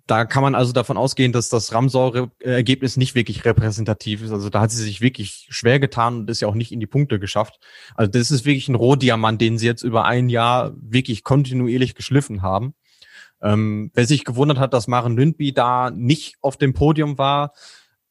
[0.07, 4.31] da kann man also davon ausgehen, dass das Ramsau-Ergebnis nicht wirklich repräsentativ ist.
[4.31, 6.87] Also da hat sie sich wirklich schwer getan und ist ja auch nicht in die
[6.87, 7.61] Punkte geschafft.
[7.95, 12.41] Also das ist wirklich ein Rohdiamant, den sie jetzt über ein Jahr wirklich kontinuierlich geschliffen
[12.41, 12.73] haben.
[13.41, 17.53] Ähm, wer sich gewundert hat, dass Maren Lündby da nicht auf dem Podium war,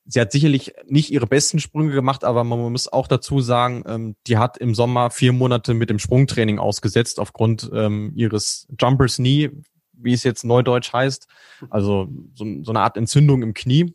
[0.05, 4.17] sie hat sicherlich nicht ihre besten Sprünge gemacht, aber man muss auch dazu sagen, ähm,
[4.27, 9.51] die hat im Sommer vier Monate mit dem Sprungtraining ausgesetzt aufgrund ähm, ihres Jumpers Knee,
[9.93, 11.29] wie es jetzt neudeutsch heißt.
[11.69, 13.95] Also so, so eine Art Entzündung im Knie.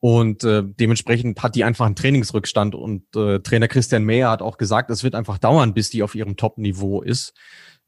[0.00, 2.74] Und äh, dementsprechend hat die einfach einen Trainingsrückstand.
[2.74, 6.16] Und äh, Trainer Christian Meyer hat auch gesagt, es wird einfach dauern, bis die auf
[6.16, 7.34] ihrem Top-Niveau ist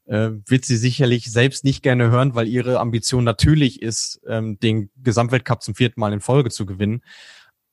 [0.05, 4.89] äh, wird sie sicherlich selbst nicht gerne hören, weil ihre Ambition natürlich ist, ähm, den
[5.03, 7.01] Gesamtweltcup zum vierten Mal in Folge zu gewinnen.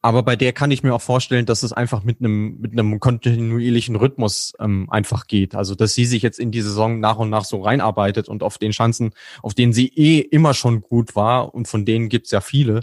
[0.05, 2.99] Aber bei der kann ich mir auch vorstellen, dass es einfach mit einem mit einem
[2.99, 5.55] kontinuierlichen Rhythmus ähm, einfach geht.
[5.55, 8.59] Also dass sie sich jetzt in die Saison nach und nach so reinarbeitet und auf
[8.59, 12.41] den Chancen, auf denen sie eh immer schon gut war und von denen gibt's ja
[12.41, 12.81] viele,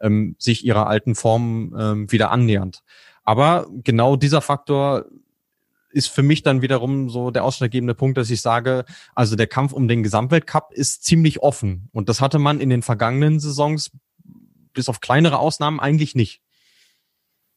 [0.00, 2.82] ähm, sich ihrer alten Form ähm, wieder annähernd.
[3.22, 5.04] Aber genau dieser Faktor
[5.92, 9.72] ist für mich dann wiederum so der ausschlaggebende Punkt, dass ich sage, also der Kampf
[9.72, 11.88] um den Gesamtweltcup ist ziemlich offen.
[11.92, 13.90] Und das hatte man in den vergangenen Saisons
[14.72, 16.42] bis auf kleinere Ausnahmen eigentlich nicht.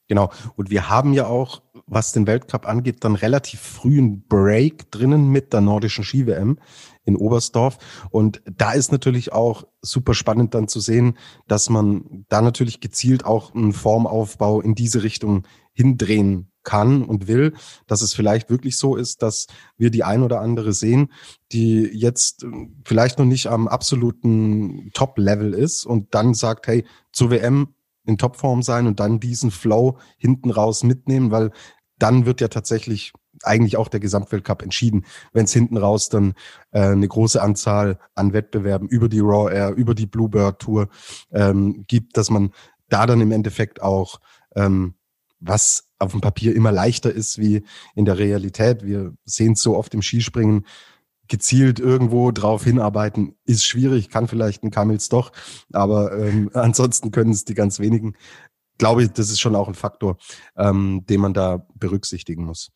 [0.07, 0.31] Genau.
[0.55, 5.51] Und wir haben ja auch, was den Weltcup angeht, dann relativ frühen Break drinnen mit
[5.51, 6.59] der nordischen Ski-WM
[7.05, 7.77] in Oberstdorf.
[8.11, 11.17] Und da ist natürlich auch super spannend dann zu sehen,
[11.47, 17.53] dass man da natürlich gezielt auch einen Formaufbau in diese Richtung hindrehen kann und will,
[17.85, 19.45] dass es vielleicht wirklich so ist, dass
[19.77, 21.13] wir die ein oder andere sehen,
[21.51, 22.45] die jetzt
[22.83, 26.83] vielleicht noch nicht am absoluten Top-Level ist und dann sagt, hey,
[27.13, 31.51] zur WM in Topform sein und dann diesen Flow hinten raus mitnehmen, weil
[31.97, 36.33] dann wird ja tatsächlich eigentlich auch der Gesamtweltcup entschieden, wenn es hinten raus dann
[36.71, 40.89] äh, eine große Anzahl an Wettbewerben über die Raw Air, über die Bluebird Tour
[41.31, 42.51] ähm, gibt, dass man
[42.89, 44.19] da dann im Endeffekt auch
[44.55, 44.95] ähm,
[45.39, 47.63] was auf dem Papier immer leichter ist wie
[47.95, 48.83] in der Realität.
[48.83, 50.65] Wir sehen es so oft im Skispringen,
[51.27, 55.31] gezielt irgendwo drauf hinarbeiten, ist schwierig, kann vielleicht ein Kamils doch,
[55.73, 58.13] aber ähm, ansonsten können es die ganz wenigen.
[58.77, 60.17] Glaube ich, das ist schon auch ein Faktor,
[60.57, 62.71] ähm, den man da berücksichtigen muss.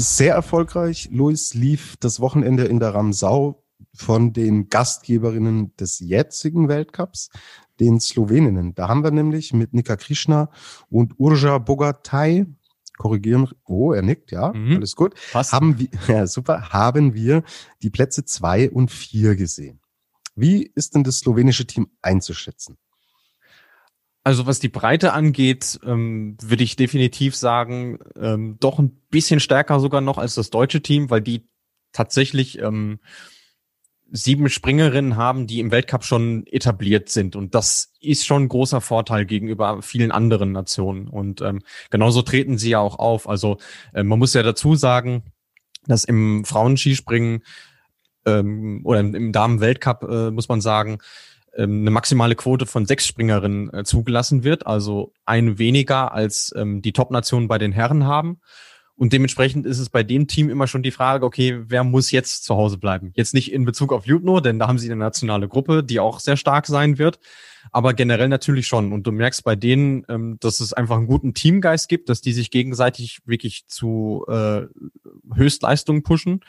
[0.00, 1.10] Sehr erfolgreich.
[1.12, 3.62] Luis lief das Wochenende in der Ramsau
[3.94, 7.28] von den Gastgeberinnen des jetzigen Weltcups,
[7.80, 8.74] den Sloweninnen.
[8.74, 10.50] Da haben wir nämlich mit Nika Krishna
[10.88, 12.46] und Urja Bogatay,
[12.96, 14.76] korrigieren, oh, er nickt, ja, mhm.
[14.76, 15.14] alles gut.
[15.32, 15.52] Passt.
[15.52, 17.42] Haben wir, ja, super, haben wir
[17.82, 19.80] die Plätze zwei und vier gesehen.
[20.34, 22.78] Wie ist denn das slowenische Team einzuschätzen?
[24.22, 29.80] Also was die Breite angeht, ähm, würde ich definitiv sagen, ähm, doch ein bisschen stärker
[29.80, 31.48] sogar noch als das deutsche Team, weil die
[31.92, 33.00] tatsächlich ähm,
[34.12, 37.36] sieben Springerinnen haben, die im Weltcup schon etabliert sind.
[37.36, 41.08] Und das ist schon ein großer Vorteil gegenüber vielen anderen Nationen.
[41.08, 43.28] Und ähm, genauso treten sie ja auch auf.
[43.28, 43.58] Also
[43.94, 45.22] äh, man muss ja dazu sagen,
[45.86, 47.42] dass im Frauenskispringen
[48.26, 50.98] ähm, oder im Damen-Weltcup, äh, muss man sagen,
[51.56, 54.66] ähm, eine maximale Quote von sechs Springerinnen äh, zugelassen wird.
[54.66, 58.40] Also eine weniger als ähm, die Top-Nationen bei den Herren haben.
[59.00, 62.44] Und dementsprechend ist es bei dem Team immer schon die Frage, okay, wer muss jetzt
[62.44, 63.12] zu Hause bleiben?
[63.14, 66.20] Jetzt nicht in Bezug auf Jutno, denn da haben sie eine nationale Gruppe, die auch
[66.20, 67.18] sehr stark sein wird.
[67.72, 68.92] Aber generell natürlich schon.
[68.92, 72.34] Und du merkst bei denen, ähm, dass es einfach einen guten Teamgeist gibt, dass die
[72.34, 74.66] sich gegenseitig wirklich zu äh,
[75.34, 76.40] Höchstleistungen pushen.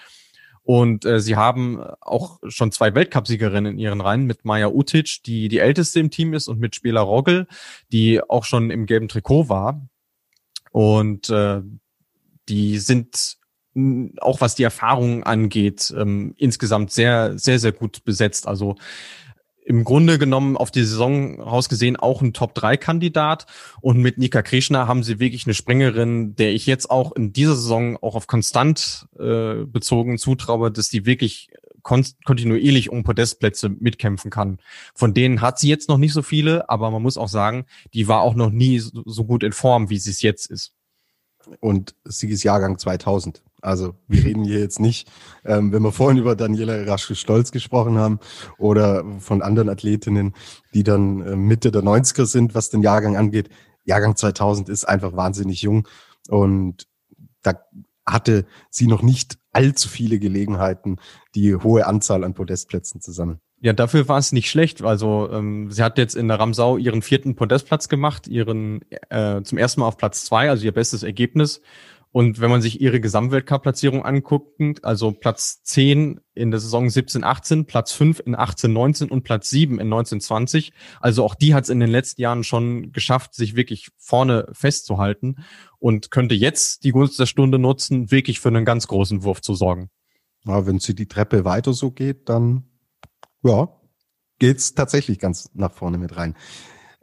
[0.63, 5.47] Und äh, sie haben auch schon zwei Weltcupsiegerinnen in ihren Reihen mit Maja Utic, die
[5.47, 7.47] die älteste im Team ist, und mit Spieler Rogel,
[7.91, 9.81] die auch schon im gelben Trikot war.
[10.71, 11.61] Und äh,
[12.47, 13.37] die sind
[14.19, 18.47] auch was die Erfahrung angeht, ähm, insgesamt sehr, sehr, sehr gut besetzt.
[18.47, 18.75] Also
[19.63, 23.45] im Grunde genommen auf die Saison rausgesehen auch ein Top-3-Kandidat.
[23.79, 27.55] Und mit Nika Krishna haben sie wirklich eine Springerin, der ich jetzt auch in dieser
[27.55, 31.49] Saison auch auf konstant äh, bezogen zutraue, dass die wirklich
[31.83, 34.59] kontinuierlich um Podestplätze mitkämpfen kann.
[34.93, 38.07] Von denen hat sie jetzt noch nicht so viele, aber man muss auch sagen, die
[38.07, 40.73] war auch noch nie so, gut in Form, wie sie es jetzt ist
[41.59, 43.41] und sie ist Jahrgang 2000.
[43.61, 45.09] Also wir reden hier jetzt nicht,
[45.45, 48.19] ähm, wenn wir vorhin über Daniela Raschke-Stolz gesprochen haben
[48.57, 50.33] oder von anderen Athletinnen,
[50.73, 53.49] die dann äh, Mitte der 90er sind, was den Jahrgang angeht.
[53.85, 55.87] Jahrgang 2000 ist einfach wahnsinnig jung
[56.29, 56.87] und
[57.41, 57.53] da
[58.05, 60.97] hatte sie noch nicht allzu viele Gelegenheiten,
[61.35, 63.39] die hohe Anzahl an Podestplätzen zu sammeln.
[63.63, 64.81] Ja, dafür war es nicht schlecht.
[64.81, 69.59] Also ähm, sie hat jetzt in der Ramsau ihren vierten Podestplatz gemacht, ihren äh, zum
[69.59, 71.61] ersten Mal auf Platz zwei, also ihr bestes Ergebnis.
[72.13, 77.65] Und wenn man sich ihre Gesamtweltcup-Platzierung anguckt, also Platz 10 in der Saison 17, 18,
[77.65, 80.73] Platz 5 in 18, 19 und Platz 7 in 19, 20.
[80.99, 85.37] Also auch die hat es in den letzten Jahren schon geschafft, sich wirklich vorne festzuhalten
[85.79, 89.55] und könnte jetzt die Gunst der Stunde nutzen, wirklich für einen ganz großen Wurf zu
[89.55, 89.89] sorgen.
[90.45, 92.65] Ja, wenn sie die Treppe weiter so geht, dann
[93.41, 93.69] ja,
[94.37, 96.35] geht's tatsächlich ganz nach vorne mit rein.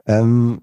[0.07, 0.61] Ähm,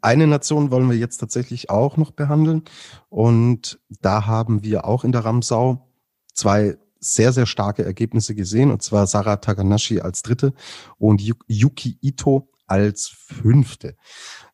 [0.00, 2.62] eine Nation wollen wir jetzt tatsächlich auch noch behandeln.
[3.08, 5.88] Und da haben wir auch in der Ramsau
[6.34, 8.70] zwei sehr, sehr starke Ergebnisse gesehen.
[8.70, 10.52] Und zwar Sarah Takanashi als dritte
[10.98, 13.96] und Yuki Ito als Fünfte.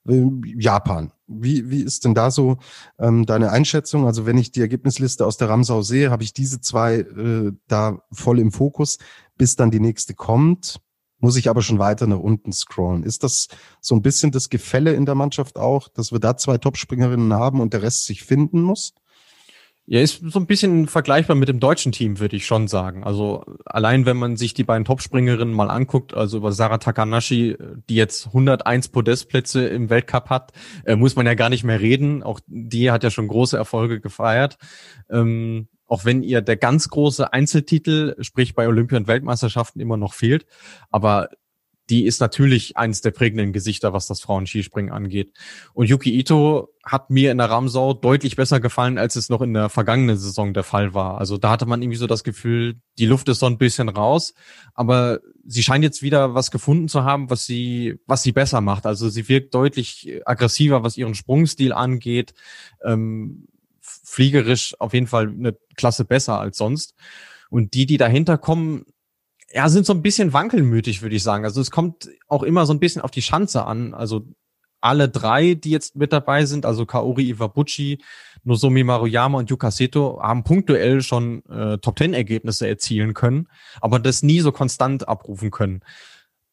[0.08, 1.12] Ähm, Japan.
[1.26, 2.58] Wie, wie ist denn da so
[3.00, 4.06] ähm, deine Einschätzung?
[4.06, 7.98] Also wenn ich die Ergebnisliste aus der Ramsau sehe, habe ich diese zwei äh, da
[8.12, 8.98] voll im Fokus,
[9.36, 10.80] bis dann die nächste kommt
[11.18, 13.02] muss ich aber schon weiter nach unten scrollen.
[13.02, 13.48] Ist das
[13.80, 17.60] so ein bisschen das Gefälle in der Mannschaft auch, dass wir da zwei Topspringerinnen haben
[17.60, 18.92] und der Rest sich finden muss?
[19.88, 23.04] Ja, ist so ein bisschen vergleichbar mit dem deutschen Team, würde ich schon sagen.
[23.04, 27.56] Also allein wenn man sich die beiden Topspringerinnen mal anguckt, also über Sarah Takanashi,
[27.88, 30.52] die jetzt 101 Podestplätze im Weltcup hat,
[30.84, 32.24] äh, muss man ja gar nicht mehr reden.
[32.24, 34.58] Auch die hat ja schon große Erfolge gefeiert.
[35.08, 40.14] Ähm, auch wenn ihr der ganz große Einzeltitel, sprich bei Olympia und Weltmeisterschaften immer noch
[40.14, 40.46] fehlt.
[40.90, 41.28] Aber
[41.88, 45.32] die ist natürlich eines der prägenden Gesichter, was das Frauenskispringen angeht.
[45.72, 49.54] Und Yuki Ito hat mir in der Ramsau deutlich besser gefallen, als es noch in
[49.54, 51.18] der vergangenen Saison der Fall war.
[51.18, 54.34] Also da hatte man irgendwie so das Gefühl, die Luft ist so ein bisschen raus,
[54.74, 58.84] aber sie scheint jetzt wieder was gefunden zu haben, was sie, was sie besser macht.
[58.84, 62.34] Also sie wirkt deutlich aggressiver, was ihren Sprungstil angeht.
[62.84, 63.46] Ähm,
[64.16, 66.94] fliegerisch auf jeden Fall eine Klasse besser als sonst.
[67.50, 68.86] Und die, die dahinter kommen,
[69.52, 71.44] ja, sind so ein bisschen wankelmütig, würde ich sagen.
[71.44, 73.92] Also es kommt auch immer so ein bisschen auf die Schanze an.
[73.92, 74.26] Also
[74.80, 77.98] alle drei, die jetzt mit dabei sind, also Kaori Iwabuchi,
[78.42, 83.48] Nozomi Maruyama und Yuka Seto, haben punktuell schon äh, Top-10-Ergebnisse erzielen können,
[83.82, 85.82] aber das nie so konstant abrufen können.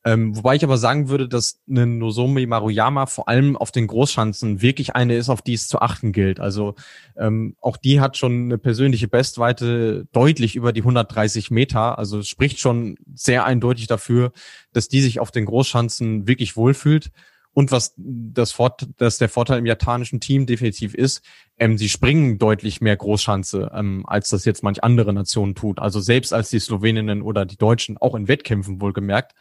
[0.05, 4.61] Ähm, wobei ich aber sagen würde, dass eine Nozomi Maruyama vor allem auf den Großschanzen
[4.61, 6.41] wirklich eine ist, auf die es zu achten gilt.
[6.41, 6.75] Also
[7.15, 11.97] ähm, auch die hat schon eine persönliche Bestweite deutlich über die 130 Meter.
[11.97, 14.33] Also es spricht schon sehr eindeutig dafür,
[14.73, 17.11] dass die sich auf den Großschanzen wirklich wohlfühlt.
[17.53, 21.21] Und was das Fort, dass der Vorteil im japanischen Team definitiv ist,
[21.59, 25.79] ähm, sie springen deutlich mehr Großschanze, ähm, als das jetzt manch andere Nationen tut.
[25.79, 29.33] Also selbst als die Sloweninnen oder die Deutschen auch in Wettkämpfen wohlgemerkt.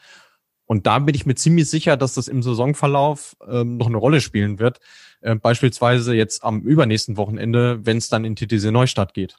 [0.73, 4.23] Und da bin ich mir ziemlich sicher, dass das im Saisonverlauf ähm, noch eine Rolle
[4.23, 4.81] spielen wird.
[5.21, 9.37] Äh, beispielsweise jetzt am übernächsten Wochenende, wenn es dann in TTC Neustadt geht.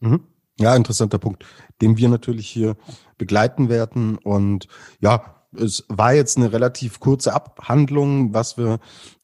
[0.00, 0.24] Mhm.
[0.58, 1.44] Ja, interessanter Punkt,
[1.80, 2.76] den wir natürlich hier
[3.16, 4.18] begleiten werden.
[4.18, 4.66] Und
[4.98, 8.80] ja, es war jetzt eine relativ kurze Abhandlung, was wir,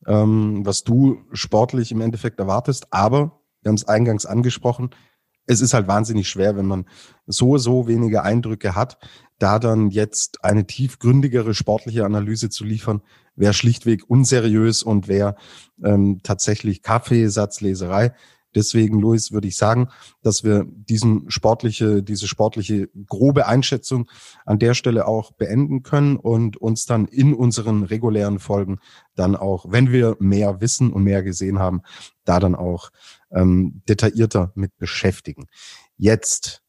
[0.07, 2.87] ähm, was du sportlich im Endeffekt erwartest.
[2.93, 4.91] Aber wir haben es eingangs angesprochen.
[5.47, 6.87] Es ist halt wahnsinnig schwer, wenn man
[7.27, 8.99] so, so wenige Eindrücke hat,
[9.39, 13.03] da dann jetzt eine tiefgründigere sportliche Analyse zu liefern,
[13.37, 15.37] wäre schlichtweg unseriös und wäre
[15.83, 18.15] ähm, tatsächlich Kaffeesatzleserei.
[18.55, 19.89] Deswegen, Luis, würde ich sagen,
[20.23, 24.11] dass wir diesen sportliche, diese sportliche grobe Einschätzung
[24.47, 28.79] an der Stelle auch beenden können und uns dann in unseren regulären Folgen
[29.15, 31.83] dann auch, wenn wir mehr wissen und mehr gesehen haben,
[32.25, 32.91] da dann auch
[33.31, 35.47] ähm, detaillierter mit beschäftigen.
[35.97, 36.63] Jetzt,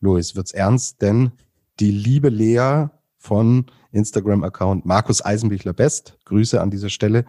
[0.00, 1.32] Luis, wird's ernst, denn
[1.80, 7.24] die liebe Lea von Instagram-Account Markus Eisenbichler Best, Grüße an dieser Stelle,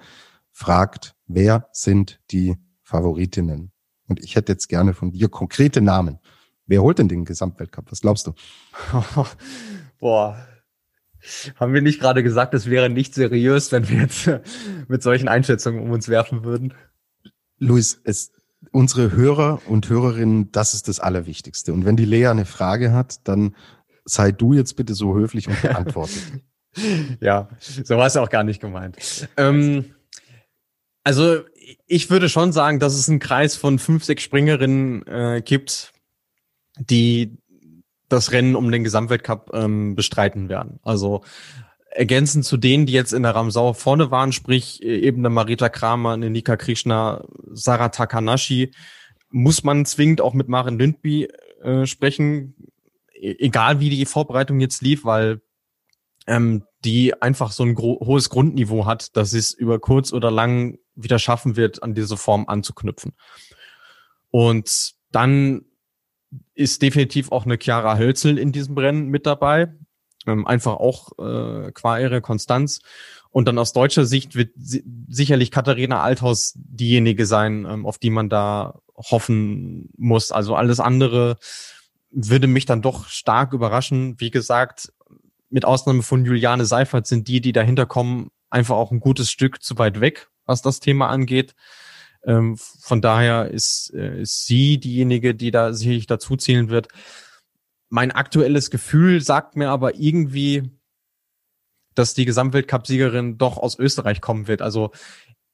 [0.52, 3.72] fragt, wer sind die Favoritinnen?
[4.08, 6.20] Und ich hätte jetzt gerne von dir konkrete Namen.
[6.68, 7.92] Wer holt denn den Gesamtweltcup?
[7.92, 8.34] Was glaubst du?
[10.00, 10.38] Boah.
[11.56, 14.30] Haben wir nicht gerade gesagt, es wäre nicht seriös, wenn wir jetzt
[14.88, 16.74] mit solchen Einschätzungen um uns werfen würden?
[17.58, 18.32] Luis, es,
[18.72, 21.74] unsere Hörer und Hörerinnen, das ist das Allerwichtigste.
[21.74, 23.56] Und wenn die Lea eine Frage hat, dann
[24.06, 26.14] sei du jetzt bitte so höflich und beantworte.
[27.20, 29.28] ja, so war es auch gar nicht gemeint.
[29.38, 29.86] Ähm,
[31.04, 31.42] also
[31.88, 35.94] ich würde schon sagen, dass es einen Kreis von fünf, sechs Springerinnen äh, gibt,
[36.80, 37.38] die
[38.10, 40.80] das Rennen um den Gesamtweltcup ähm, bestreiten werden.
[40.84, 41.24] Also
[41.92, 45.70] ergänzend zu denen, die jetzt in der Ramsau vorne waren, sprich äh, eben eine Marita
[45.70, 48.72] Kramer, eine Nika Krishna, Sarah Takanashi,
[49.30, 51.30] muss man zwingend auch mit Maren Lindby
[51.62, 52.56] äh, sprechen,
[53.22, 55.42] egal wie die Vorbereitung jetzt lief, weil
[56.28, 61.20] ähm, die einfach so ein hohes Grundniveau hat, dass es über kurz oder lang wieder
[61.20, 63.14] schaffen wird, an diese Form anzuknüpfen.
[64.30, 65.66] Und dann
[66.54, 69.74] ist definitiv auch eine Chiara Hölzel in diesem Rennen mit dabei.
[70.28, 72.82] Ähm, einfach auch äh, qua ihre Konstanz.
[73.32, 78.10] Und dann aus deutscher Sicht wird si sicherlich Katharina Althaus diejenige sein, ähm, auf die
[78.10, 80.32] man da hoffen muss.
[80.32, 81.38] Also alles andere
[82.12, 84.20] würde mich dann doch stark überraschen.
[84.20, 84.92] Wie gesagt,
[85.50, 89.64] mit Ausnahme von Juliane Seifert sind die, die dahinter kommen, einfach auch ein gutes Stück
[89.64, 91.56] zu weit weg, was das Thema angeht.
[92.24, 96.88] Ähm, von daher ist, äh, ist sie diejenige, die da sicherlich dazu zählen wird.
[97.90, 100.70] Mein aktuelles Gefühl sagt mir aber irgendwie,
[101.96, 104.62] dass die Gesamtweltcup-Siegerin doch aus Österreich kommen wird.
[104.62, 104.92] Also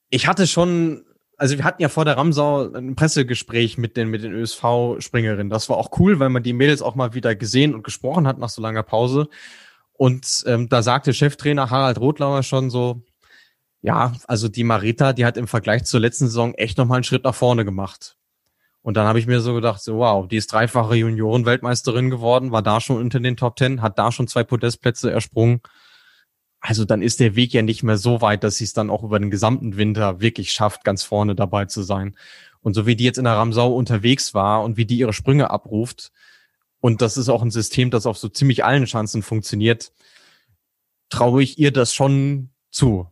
[0.10, 1.06] ich hatte schon
[1.38, 5.50] also wir hatten ja vor der Ramsau ein Pressegespräch mit den, mit den ÖSV-Springerinnen.
[5.50, 8.40] Das war auch cool, weil man die Mädels auch mal wieder gesehen und gesprochen hat
[8.40, 9.30] nach so langer Pause.
[9.94, 13.02] Und ähm, da sagte Cheftrainer Harald Rotlauer schon so,
[13.82, 17.24] ja, also die Marita, die hat im Vergleich zur letzten Saison echt nochmal einen Schritt
[17.24, 18.18] nach vorne gemacht.
[18.82, 22.62] Und dann habe ich mir so gedacht, so, wow, die ist dreifache Juniorenweltmeisterin geworden, war
[22.62, 25.62] da schon unter den Top Ten, hat da schon zwei Podestplätze ersprungen.
[26.60, 29.04] Also dann ist der Weg ja nicht mehr so weit, dass sie es dann auch
[29.04, 32.16] über den gesamten Winter wirklich schafft, ganz vorne dabei zu sein.
[32.62, 35.50] Und so wie die jetzt in der Ramsau unterwegs war und wie die ihre Sprünge
[35.52, 36.12] abruft,
[36.80, 39.92] und das ist auch ein System, das auf so ziemlich allen Chancen funktioniert,
[41.10, 43.08] traue ich ihr das schon zu.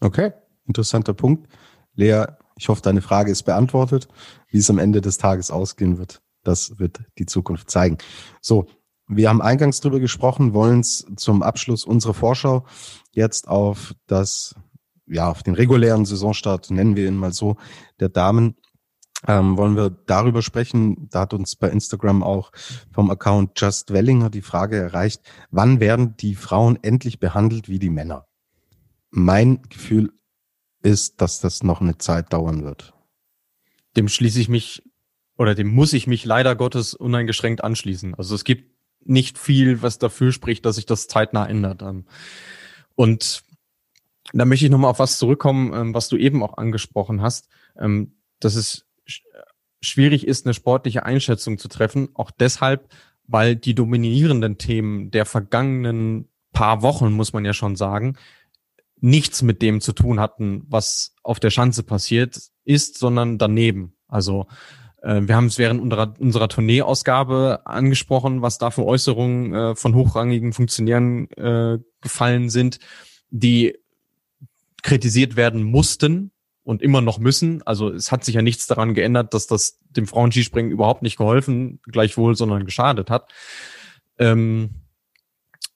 [0.00, 0.32] Okay,
[0.66, 1.48] interessanter Punkt.
[1.94, 2.24] Lea,
[2.56, 4.08] ich hoffe, deine Frage ist beantwortet.
[4.48, 7.98] Wie es am Ende des Tages ausgehen wird, das wird die Zukunft zeigen.
[8.40, 8.66] So,
[9.10, 12.64] wir haben eingangs drüber gesprochen, wollen es zum Abschluss unserer Vorschau
[13.12, 14.54] jetzt auf das,
[15.06, 17.56] ja, auf den regulären Saisonstart, nennen wir ihn mal so,
[17.98, 18.54] der Damen
[19.26, 21.08] ähm, wollen wir darüber sprechen.
[21.10, 22.52] Da hat uns bei Instagram auch
[22.92, 27.90] vom Account Just Wellinger die Frage erreicht, wann werden die Frauen endlich behandelt wie die
[27.90, 28.26] Männer?
[29.10, 30.12] Mein Gefühl
[30.82, 32.94] ist, dass das noch eine Zeit dauern wird.
[33.96, 34.82] Dem schließe ich mich
[35.36, 38.14] oder dem muss ich mich leider Gottes uneingeschränkt anschließen.
[38.14, 38.69] Also es gibt
[39.04, 41.82] nicht viel, was dafür spricht, dass sich das zeitnah ändert.
[41.82, 42.06] Ähm,
[42.94, 43.42] und
[44.32, 47.48] da möchte ich nochmal auf was zurückkommen, ähm, was du eben auch angesprochen hast.
[47.78, 48.86] Ähm, dass es
[49.80, 52.10] schwierig ist, eine sportliche Einschätzung zu treffen.
[52.14, 52.92] Auch deshalb,
[53.26, 58.16] weil die dominierenden Themen der vergangenen paar Wochen, muss man ja schon sagen,
[59.00, 63.94] nichts mit dem zu tun hatten, was auf der Schanze passiert ist, sondern daneben.
[64.08, 64.46] Also
[65.02, 70.52] wir haben es während unserer, unserer Tourneeausgabe angesprochen, was da für Äußerungen äh, von hochrangigen
[70.52, 72.78] Funktionären äh, gefallen sind,
[73.30, 73.78] die
[74.82, 76.32] kritisiert werden mussten,
[76.62, 77.62] und immer noch müssen.
[77.66, 81.80] Also es hat sich ja nichts daran geändert, dass das dem Frauenskispringen überhaupt nicht geholfen,
[81.82, 83.32] gleichwohl, sondern geschadet hat.
[84.18, 84.70] Ähm,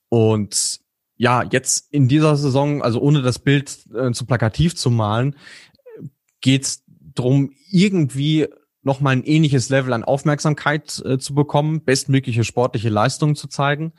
[0.09, 0.79] und
[1.17, 5.35] ja, jetzt in dieser Saison, also ohne das Bild äh, zu plakativ zu malen,
[6.41, 8.47] geht's drum irgendwie
[8.85, 13.93] nochmal ein ähnliches Level an Aufmerksamkeit äh, zu bekommen, bestmögliche sportliche Leistungen zu zeigen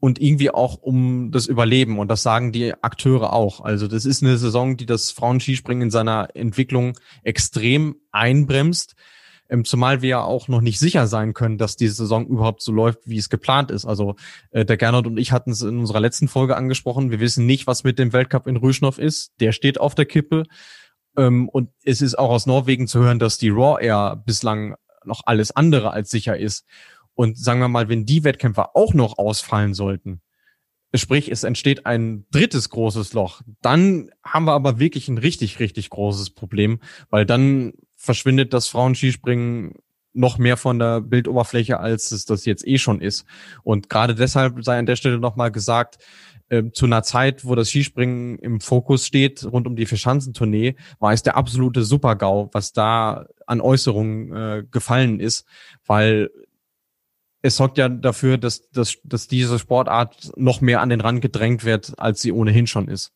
[0.00, 1.98] und irgendwie auch um das Überleben.
[1.98, 3.62] Und das sagen die Akteure auch.
[3.62, 8.96] Also das ist eine Saison, die das Frauenskispringen in seiner Entwicklung extrem einbremst.
[9.48, 12.72] Ähm, zumal wir ja auch noch nicht sicher sein können, dass diese Saison überhaupt so
[12.72, 13.84] läuft, wie es geplant ist.
[13.84, 14.16] Also
[14.50, 17.10] äh, der Gernot und ich hatten es in unserer letzten Folge angesprochen.
[17.10, 19.32] Wir wissen nicht, was mit dem Weltcup in Rüschnow ist.
[19.40, 20.44] Der steht auf der Kippe.
[21.16, 25.22] Ähm, und es ist auch aus Norwegen zu hören, dass die Raw Air bislang noch
[25.26, 26.64] alles andere als sicher ist.
[27.14, 30.20] Und sagen wir mal, wenn die Wettkämpfer auch noch ausfallen sollten,
[30.94, 35.90] sprich, es entsteht ein drittes großes Loch, dann haben wir aber wirklich ein richtig, richtig
[35.90, 39.74] großes Problem, weil dann verschwindet das Frauenskispringen
[40.12, 43.24] noch mehr von der Bildoberfläche, als es das jetzt eh schon ist.
[43.64, 45.98] Und gerade deshalb sei an der Stelle nochmal gesagt,
[46.54, 51.12] äh, zu einer Zeit, wo das Skispringen im Fokus steht, rund um die Verschanzentournee, war
[51.12, 55.44] es der absolute Supergau, was da an Äußerungen äh, gefallen ist,
[55.86, 56.30] weil
[57.42, 61.64] es sorgt ja dafür, dass, dass, dass diese Sportart noch mehr an den Rand gedrängt
[61.64, 63.12] wird, als sie ohnehin schon ist.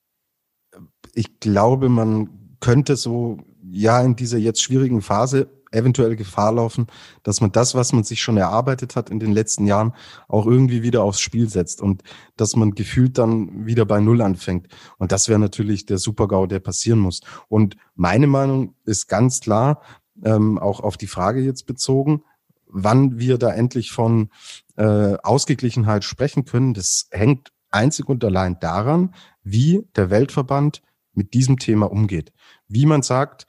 [1.14, 3.38] Ich glaube, man könnte so,
[3.70, 6.86] ja, in dieser jetzt schwierigen Phase eventuell Gefahr laufen,
[7.22, 9.94] dass man das, was man sich schon erarbeitet hat in den letzten Jahren,
[10.28, 12.02] auch irgendwie wieder aufs Spiel setzt und
[12.36, 14.68] dass man gefühlt dann wieder bei Null anfängt.
[14.98, 17.20] Und das wäre natürlich der Supergau, der passieren muss.
[17.48, 19.82] Und meine Meinung ist ganz klar,
[20.24, 22.22] ähm, auch auf die Frage jetzt bezogen,
[22.66, 24.30] wann wir da endlich von
[24.76, 31.58] äh, Ausgeglichenheit sprechen können, das hängt einzig und allein daran, wie der Weltverband mit diesem
[31.58, 32.32] Thema umgeht.
[32.68, 33.46] Wie man sagt,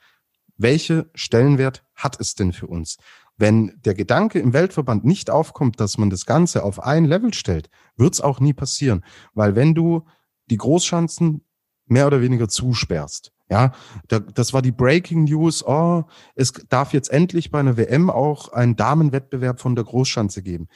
[0.59, 2.97] welche Stellenwert hat es denn für uns?
[3.37, 7.69] Wenn der Gedanke im Weltverband nicht aufkommt, dass man das Ganze auf ein Level stellt,
[7.95, 9.05] wird es auch nie passieren.
[9.33, 10.05] Weil wenn du
[10.49, 11.45] die Großschanzen
[11.85, 13.71] mehr oder weniger zusperrst, ja,
[14.09, 15.65] da, das war die Breaking News.
[15.65, 16.03] Oh,
[16.35, 20.67] es darf jetzt endlich bei einer WM auch einen Damenwettbewerb von der Großschanze geben.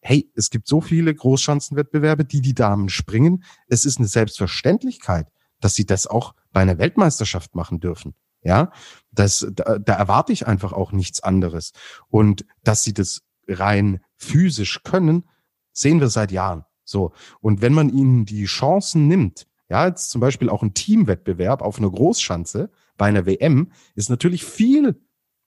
[0.00, 3.44] Hey, es gibt so viele Großschanzenwettbewerbe, die die Damen springen.
[3.68, 5.28] Es ist eine Selbstverständlichkeit,
[5.60, 8.14] dass sie das auch bei einer Weltmeisterschaft machen dürfen.
[8.42, 8.72] Ja,
[9.12, 11.72] das, da, da erwarte ich einfach auch nichts anderes.
[12.08, 15.28] Und dass sie das rein physisch können,
[15.72, 16.64] sehen wir seit Jahren.
[16.84, 17.12] So.
[17.40, 21.78] Und wenn man ihnen die Chancen nimmt, ja, jetzt zum Beispiel auch ein Teamwettbewerb auf
[21.78, 25.00] einer Großschanze bei einer WM ist natürlich viel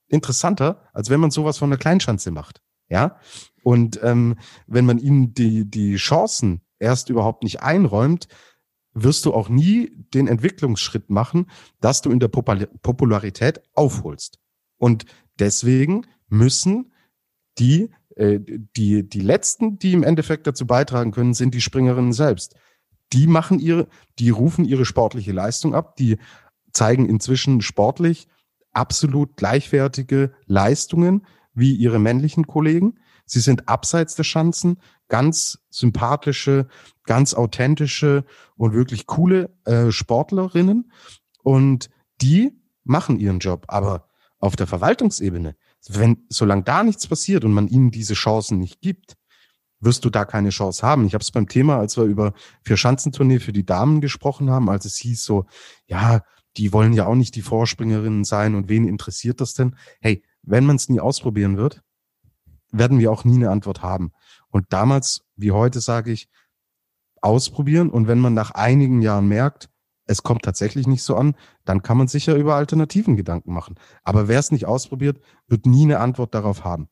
[0.07, 2.61] interessanter, als wenn man sowas von einer Kleinschanze macht.
[2.89, 3.17] Ja,
[3.63, 4.37] und ähm,
[4.67, 8.27] wenn man ihnen die, die Chancen erst überhaupt nicht einräumt,
[8.93, 11.47] wirst du auch nie den Entwicklungsschritt machen,
[11.81, 14.39] dass du in der Popularität aufholst.
[14.77, 15.05] Und
[15.39, 16.93] deswegen müssen
[17.57, 18.39] die äh,
[18.75, 22.55] die, die letzten, die im Endeffekt dazu beitragen können, sind die Springerinnen selbst.
[23.11, 23.87] Die machen ihre,
[24.19, 26.17] die rufen ihre sportliche Leistung ab, die
[26.71, 28.27] zeigen inzwischen sportlich
[28.71, 32.99] absolut gleichwertige Leistungen wie ihre männlichen Kollegen.
[33.25, 34.77] Sie sind abseits der Schanzen
[35.13, 36.67] ganz sympathische,
[37.03, 40.91] ganz authentische und wirklich coole äh, Sportlerinnen.
[41.43, 43.65] Und die machen ihren Job.
[43.67, 44.07] Aber
[44.39, 45.55] auf der Verwaltungsebene,
[45.87, 49.13] wenn, solange da nichts passiert und man ihnen diese Chancen nicht gibt,
[49.79, 51.05] wirst du da keine Chance haben.
[51.05, 52.33] Ich habe es beim Thema, als wir über
[52.63, 55.45] vier Schanzentournee für die Damen gesprochen haben, als es hieß so,
[55.85, 56.23] ja,
[56.57, 59.75] die wollen ja auch nicht die Vorspringerinnen sein und wen interessiert das denn?
[60.01, 61.83] Hey, wenn man es nie ausprobieren wird,
[62.73, 64.11] werden wir auch nie eine Antwort haben.
[64.53, 66.29] Und damals, wie heute, sage ich,
[67.21, 67.89] ausprobieren.
[67.89, 69.69] Und wenn man nach einigen Jahren merkt,
[70.05, 71.35] es kommt tatsächlich nicht so an,
[71.65, 73.79] dann kann man sicher über Alternativen Gedanken machen.
[74.03, 76.87] Aber wer es nicht ausprobiert, wird nie eine Antwort darauf haben.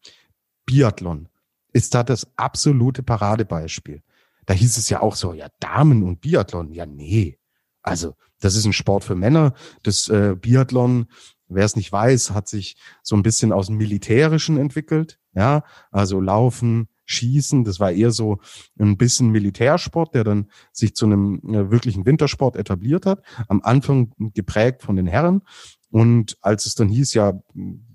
[0.66, 1.30] Biathlon
[1.72, 4.02] ist da das absolute Paradebeispiel.
[4.48, 6.72] Da hieß es ja auch so, ja, Damen und Biathlon.
[6.72, 7.38] Ja, nee.
[7.84, 9.54] Also, das ist ein Sport für Männer.
[9.84, 11.06] Das äh, Biathlon,
[11.48, 15.20] wer es nicht weiß, hat sich so ein bisschen aus dem Militärischen entwickelt.
[15.34, 18.40] Ja, also Laufen, Schießen, das war eher so
[18.80, 23.22] ein bisschen Militärsport, der dann sich zu einem äh, wirklichen Wintersport etabliert hat.
[23.48, 25.42] Am Anfang geprägt von den Herren.
[25.90, 27.34] Und als es dann hieß, ja,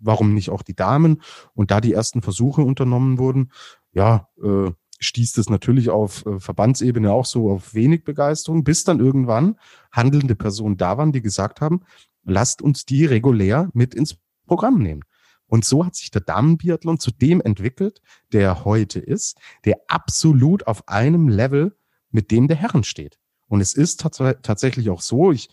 [0.01, 1.23] warum nicht auch die Damen?
[1.55, 3.51] Und da die ersten Versuche unternommen wurden,
[3.93, 9.01] ja, äh, stieß das natürlich auf äh, Verbandsebene auch so auf wenig Begeisterung, bis dann
[9.01, 9.57] irgendwann
[9.93, 11.83] handelnde Personen da waren, die gesagt haben,
[12.25, 15.03] lasst uns die regulär mit ins Programm nehmen.
[15.47, 18.01] Und so hat sich der Damenbiathlon zu dem entwickelt,
[18.33, 21.77] der heute ist, der absolut auf einem Level
[22.11, 23.19] mit dem der Herren steht.
[23.49, 25.49] Und es ist tats tatsächlich auch so, ich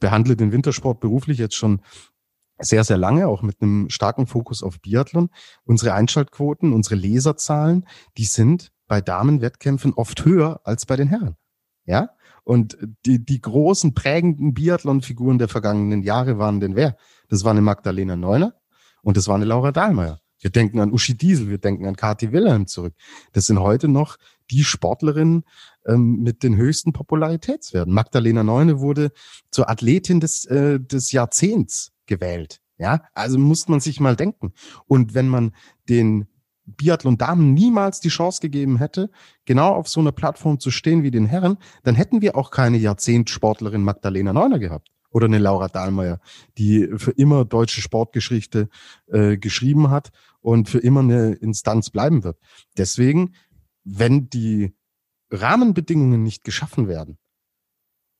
[0.00, 1.82] behandle den Wintersport beruflich jetzt schon
[2.60, 5.30] sehr, sehr lange, auch mit einem starken Fokus auf Biathlon.
[5.64, 11.36] Unsere Einschaltquoten, unsere Leserzahlen, die sind bei Damenwettkämpfen oft höher als bei den Herren.
[11.84, 12.10] Ja?
[12.42, 16.96] Und die, die großen prägenden Biathlon-Figuren der vergangenen Jahre waren denn wer?
[17.28, 18.54] Das war eine Magdalena Neuner,
[19.08, 20.20] und das war eine Laura Dahlmeier.
[20.38, 22.92] Wir denken an Uschi Diesel, wir denken an Kati Wilhelm zurück.
[23.32, 24.18] Das sind heute noch
[24.50, 25.44] die Sportlerinnen
[25.86, 27.90] ähm, mit den höchsten Popularitätswerten.
[27.90, 29.10] Magdalena Neune wurde
[29.50, 32.60] zur Athletin des, äh, des Jahrzehnts gewählt.
[32.76, 34.52] Ja, also muss man sich mal denken.
[34.86, 35.52] Und wenn man
[35.88, 36.26] den
[36.66, 39.10] Biathlon-Damen niemals die Chance gegeben hätte,
[39.46, 42.76] genau auf so einer Plattform zu stehen wie den Herren, dann hätten wir auch keine
[42.76, 46.20] Jahrzehntsportlerin Magdalena Neuner gehabt oder eine Laura Dahlmeier,
[46.58, 48.68] die für immer deutsche Sportgeschichte
[49.06, 52.38] äh, geschrieben hat und für immer eine Instanz bleiben wird.
[52.76, 53.34] Deswegen,
[53.84, 54.74] wenn die
[55.30, 57.18] Rahmenbedingungen nicht geschaffen werden,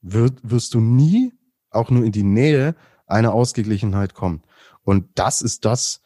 [0.01, 1.33] wird, wirst du nie
[1.71, 2.75] auch nur in die Nähe
[3.07, 4.43] einer Ausgeglichenheit kommen.
[4.83, 6.01] Und das ist das,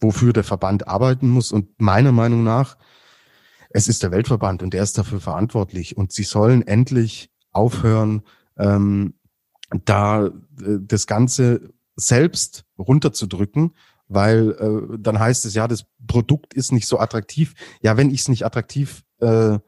[0.00, 1.52] wofür der Verband arbeiten muss.
[1.52, 2.76] Und meiner Meinung nach,
[3.70, 5.96] es ist der Weltverband und der ist dafür verantwortlich.
[5.96, 8.22] Und sie sollen endlich aufhören,
[8.58, 9.14] ähm,
[9.84, 10.30] da äh,
[10.80, 13.74] das Ganze selbst runterzudrücken,
[14.08, 17.54] weil äh, dann heißt es ja, das Produkt ist nicht so attraktiv.
[17.80, 19.58] Ja, wenn ich es nicht attraktiv, äh,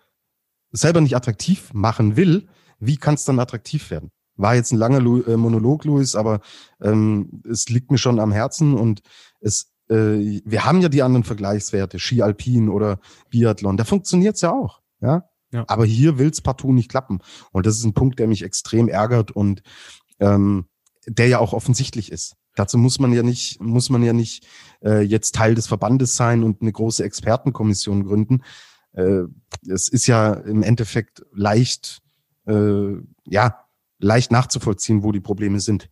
[0.71, 4.11] selber nicht attraktiv machen will, wie kann es dann attraktiv werden?
[4.37, 6.41] War jetzt ein langer Lu äh, Monolog, Louis, aber
[6.81, 9.01] ähm, es liegt mir schon am Herzen und
[9.41, 14.53] es, äh, wir haben ja die anderen Vergleichswerte, Ski Alpin oder Biathlon, da funktioniert's ja
[14.53, 15.28] auch, ja.
[15.53, 15.65] Ja.
[15.69, 17.21] Aber hier will's partout nicht klappen.
[17.53, 19.63] Und das ist ein Punkt, der mich extrem ärgert und
[20.21, 20.67] ähm,
[21.07, 22.37] der ja auch offensichtlich ist.
[22.55, 24.47] Dazu muss man ja nicht, muss man ja nicht
[24.85, 28.43] äh, jetzt Teil des Verbandes sein und eine große Expertenkommission gründen.
[28.93, 29.23] Äh,
[29.69, 32.01] es ist ja im Endeffekt leicht,
[32.47, 32.95] äh,
[33.27, 33.65] ja,
[34.01, 35.89] leicht nachzuvollziehen, wo die Probleme sind.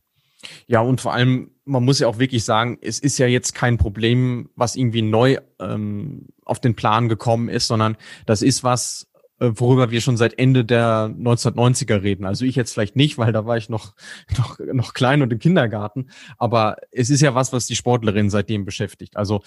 [0.67, 3.79] Ja, und vor allem, man muss ja auch wirklich sagen, es ist ja jetzt kein
[3.79, 7.97] Problem, was irgendwie neu ähm, auf den Plan gekommen ist, sondern
[8.27, 9.09] das ist was,
[9.39, 12.25] worüber wir schon seit Ende der 1990er reden.
[12.25, 13.95] Also ich jetzt vielleicht nicht, weil da war ich noch,
[14.39, 16.11] noch, noch klein und im Kindergarten.
[16.39, 19.17] Aber es ist ja was, was die Sportlerin seitdem beschäftigt.
[19.17, 19.43] Also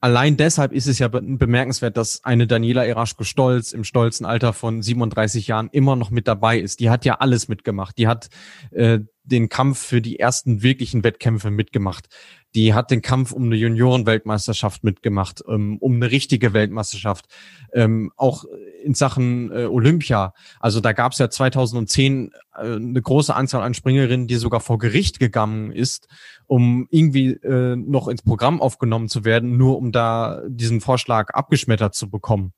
[0.00, 5.46] allein deshalb ist es ja bemerkenswert, dass eine Daniela Eraschko-Stolz im stolzen Alter von 37
[5.46, 6.80] Jahren immer noch mit dabei ist.
[6.80, 7.96] Die hat ja alles mitgemacht.
[7.98, 8.28] Die hat
[8.72, 12.08] äh, den Kampf für die ersten wirklichen Wettkämpfe mitgemacht.
[12.54, 17.26] Die hat den Kampf um eine Juniorenweltmeisterschaft mitgemacht, ähm, um eine richtige Weltmeisterschaft,
[17.72, 18.44] ähm, auch
[18.82, 20.34] in Sachen äh, Olympia.
[20.60, 24.78] Also da gab es ja 2010 äh, eine große Anzahl an Springerinnen, die sogar vor
[24.78, 26.08] Gericht gegangen ist,
[26.46, 31.94] um irgendwie äh, noch ins Programm aufgenommen zu werden, nur um da diesen Vorschlag abgeschmettert
[31.94, 32.52] zu bekommen.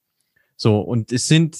[0.56, 1.56] So, und es sind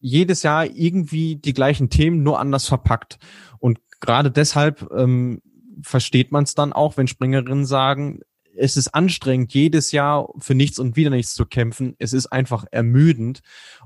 [0.00, 3.18] jedes Jahr irgendwie die gleichen Themen, nur anders verpackt.
[3.58, 5.40] Und gerade deshalb ähm,
[5.82, 8.20] versteht man es dann auch, wenn Springerinnen sagen,
[8.56, 11.96] es ist anstrengend, jedes Jahr für nichts und wieder nichts zu kämpfen.
[11.98, 13.40] Es ist einfach ermüdend.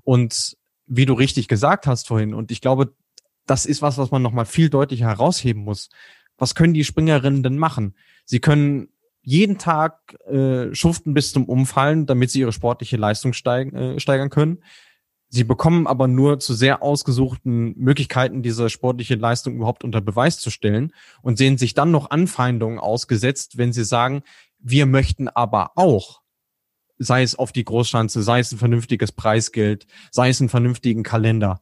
[0.04, 2.94] Und wie du richtig gesagt hast vorhin, und ich glaube,
[3.46, 5.88] das ist was, was man nochmal viel deutlicher herausheben muss.
[6.36, 7.96] Was können die Springerinnen denn machen?
[8.24, 8.88] Sie können
[9.22, 14.30] jeden Tag äh, schuften bis zum Umfallen, damit sie ihre sportliche Leistung steigen, äh, steigern
[14.30, 14.62] können.
[15.30, 20.50] Sie bekommen aber nur zu sehr ausgesuchten Möglichkeiten, diese sportliche Leistung überhaupt unter Beweis zu
[20.50, 24.22] stellen und sehen sich dann noch Anfeindungen ausgesetzt, wenn sie sagen,
[24.58, 26.22] wir möchten aber auch,
[26.98, 31.60] sei es auf die Großschanze, sei es ein vernünftiges Preisgeld, sei es einen vernünftigen Kalender.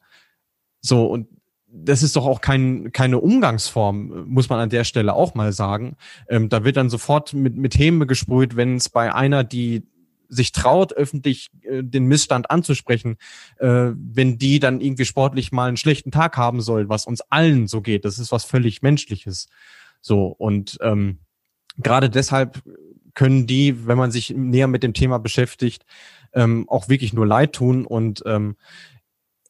[0.81, 1.29] So, und
[1.67, 5.97] das ist doch auch kein, keine Umgangsform, muss man an der Stelle auch mal sagen.
[6.29, 9.87] Ähm, da wird dann sofort mit, mit Häme gesprüht, wenn es bei einer, die
[10.29, 13.17] sich traut, öffentlich äh, den Missstand anzusprechen,
[13.59, 17.67] äh, wenn die dann irgendwie sportlich mal einen schlechten Tag haben soll, was uns allen
[17.67, 18.05] so geht.
[18.05, 19.49] Das ist was völlig Menschliches.
[20.01, 21.19] So, und ähm,
[21.79, 22.63] gerade deshalb
[23.15, 25.85] können die, wenn man sich näher mit dem Thema beschäftigt,
[26.33, 27.87] ähm, auch wirklich nur leid tun.
[27.87, 28.57] Und ähm,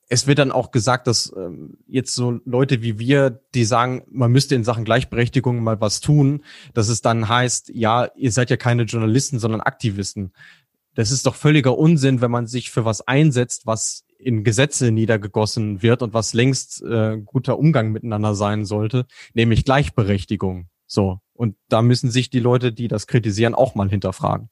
[0.09, 4.31] es wird dann auch gesagt, dass ähm, jetzt so Leute wie wir, die sagen, man
[4.31, 8.57] müsste in Sachen Gleichberechtigung mal was tun, dass es dann heißt, ja, ihr seid ja
[8.57, 10.33] keine Journalisten, sondern Aktivisten.
[10.97, 15.83] Das ist doch völliger Unsinn, wenn man sich für was einsetzt, was in Gesetze niedergegossen
[15.83, 20.69] wird und was längst äh, guter Umgang miteinander sein sollte, nämlich Gleichberechtigung.
[20.87, 21.21] So.
[21.35, 24.49] Und da müssen sich die Leute, die das kritisieren, auch mal hinterfragen.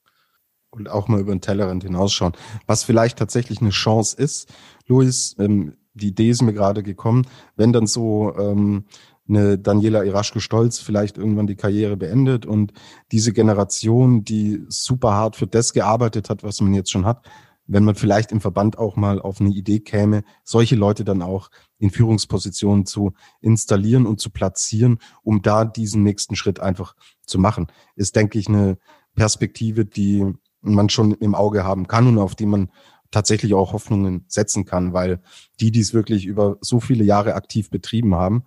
[0.69, 2.33] Und auch mal über den Tellerrand hinausschauen.
[2.67, 4.53] Was vielleicht tatsächlich eine Chance ist,
[4.85, 7.25] Luis, ähm, die Idee ist mir gerade gekommen,
[7.55, 8.85] wenn dann so ähm,
[9.27, 12.73] eine Daniela Iraschke-Stolz vielleicht irgendwann die Karriere beendet und
[13.11, 17.25] diese Generation, die super hart für das gearbeitet hat, was man jetzt schon hat,
[17.67, 21.49] wenn man vielleicht im Verband auch mal auf eine Idee käme, solche Leute dann auch
[21.79, 26.95] in Führungspositionen zu installieren und zu platzieren, um da diesen nächsten Schritt einfach
[27.25, 28.77] zu machen, ist, denke ich, eine
[29.15, 30.25] Perspektive, die
[30.61, 32.69] man schon im Auge haben kann und auf die man
[33.11, 35.21] tatsächlich auch Hoffnungen setzen kann, weil
[35.59, 38.43] die, die es wirklich über so viele Jahre aktiv betrieben haben,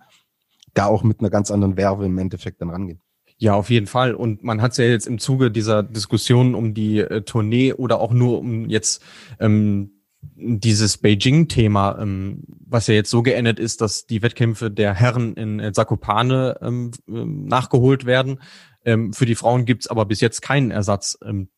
[0.79, 3.01] da auch mit einer ganz anderen Werbe im Endeffekt dann rangehen.
[3.37, 4.15] Ja, auf jeden Fall.
[4.15, 8.11] Und man hat ja jetzt im Zuge dieser Diskussion um die äh, Tournee oder auch
[8.11, 9.01] nur um jetzt
[9.39, 9.91] ähm,
[10.35, 15.59] dieses Beijing-Thema, ähm, was ja jetzt so geendet ist, dass die Wettkämpfe der Herren in
[15.59, 18.41] äh, Zakopane ähm, ähm, nachgeholt werden.
[18.83, 21.17] Ähm, für die Frauen gibt's aber bis jetzt keinen Ersatz.
[21.23, 21.49] Ähm,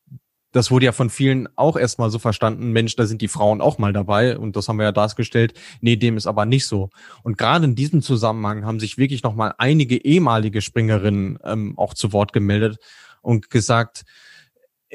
[0.51, 3.77] das wurde ja von vielen auch erstmal so verstanden, Mensch, da sind die Frauen auch
[3.77, 5.53] mal dabei und das haben wir ja dargestellt.
[5.79, 6.89] Nee, dem ist aber nicht so.
[7.23, 12.11] Und gerade in diesem Zusammenhang haben sich wirklich nochmal einige ehemalige Springerinnen ähm, auch zu
[12.13, 12.79] Wort gemeldet
[13.21, 14.03] und gesagt,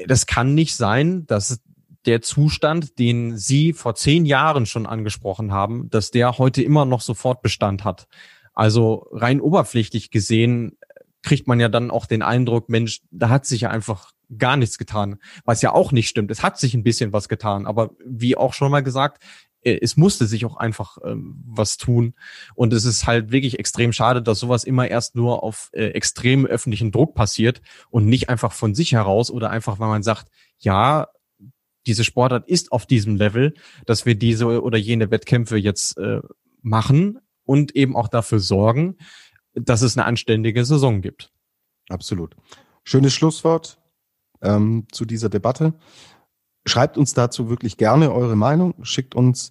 [0.05, 1.59] das kann nicht sein, dass
[2.05, 7.01] der Zustand, den Sie vor zehn Jahren schon angesprochen haben, dass der heute immer noch
[7.01, 8.07] sofort Bestand hat.
[8.53, 10.77] Also rein oberflächlich gesehen
[11.27, 14.77] kriegt man ja dann auch den Eindruck, Mensch, da hat sich ja einfach gar nichts
[14.77, 16.31] getan, was ja auch nicht stimmt.
[16.31, 19.21] Es hat sich ein bisschen was getan, aber wie auch schon mal gesagt,
[19.61, 22.13] äh, es musste sich auch einfach ähm, was tun.
[22.55, 26.45] Und es ist halt wirklich extrem schade, dass sowas immer erst nur auf äh, extrem
[26.45, 31.07] öffentlichen Druck passiert und nicht einfach von sich heraus oder einfach, weil man sagt, ja,
[31.87, 33.53] diese Sportart ist auf diesem Level,
[33.85, 36.21] dass wir diese oder jene Wettkämpfe jetzt äh,
[36.61, 38.95] machen und eben auch dafür sorgen,
[39.59, 41.31] dass es eine anständige Saison gibt.
[41.89, 42.35] Absolut.
[42.83, 43.79] Schönes Schlusswort
[44.41, 45.73] ähm, zu dieser Debatte.
[46.65, 49.49] Schreibt uns dazu wirklich gerne eure Meinung, schickt uns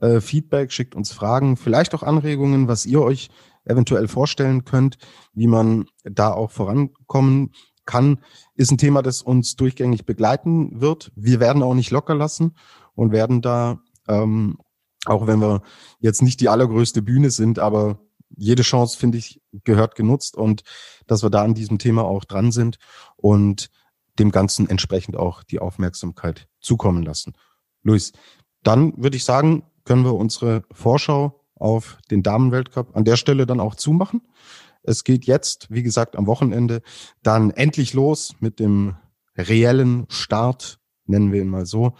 [0.00, 3.30] äh, Feedback, schickt uns Fragen, vielleicht auch Anregungen, was ihr euch
[3.64, 4.98] eventuell vorstellen könnt,
[5.32, 7.52] wie man da auch vorankommen
[7.84, 8.18] kann,
[8.54, 11.12] ist ein Thema, das uns durchgängig begleiten wird.
[11.14, 12.56] Wir werden auch nicht locker lassen
[12.94, 14.58] und werden da, ähm,
[15.04, 15.62] auch wenn wir
[16.00, 18.00] jetzt nicht die allergrößte Bühne sind, aber
[18.36, 20.62] jede Chance, finde ich, gehört genutzt und
[21.06, 22.78] dass wir da an diesem Thema auch dran sind
[23.16, 23.70] und
[24.18, 27.34] dem Ganzen entsprechend auch die Aufmerksamkeit zukommen lassen.
[27.82, 28.12] Luis,
[28.62, 33.60] dann würde ich sagen, können wir unsere Vorschau auf den Damenweltcup an der Stelle dann
[33.60, 34.22] auch zumachen.
[34.82, 36.82] Es geht jetzt, wie gesagt, am Wochenende
[37.22, 38.96] dann endlich los mit dem
[39.36, 41.94] reellen Start nennen wir ihn mal so.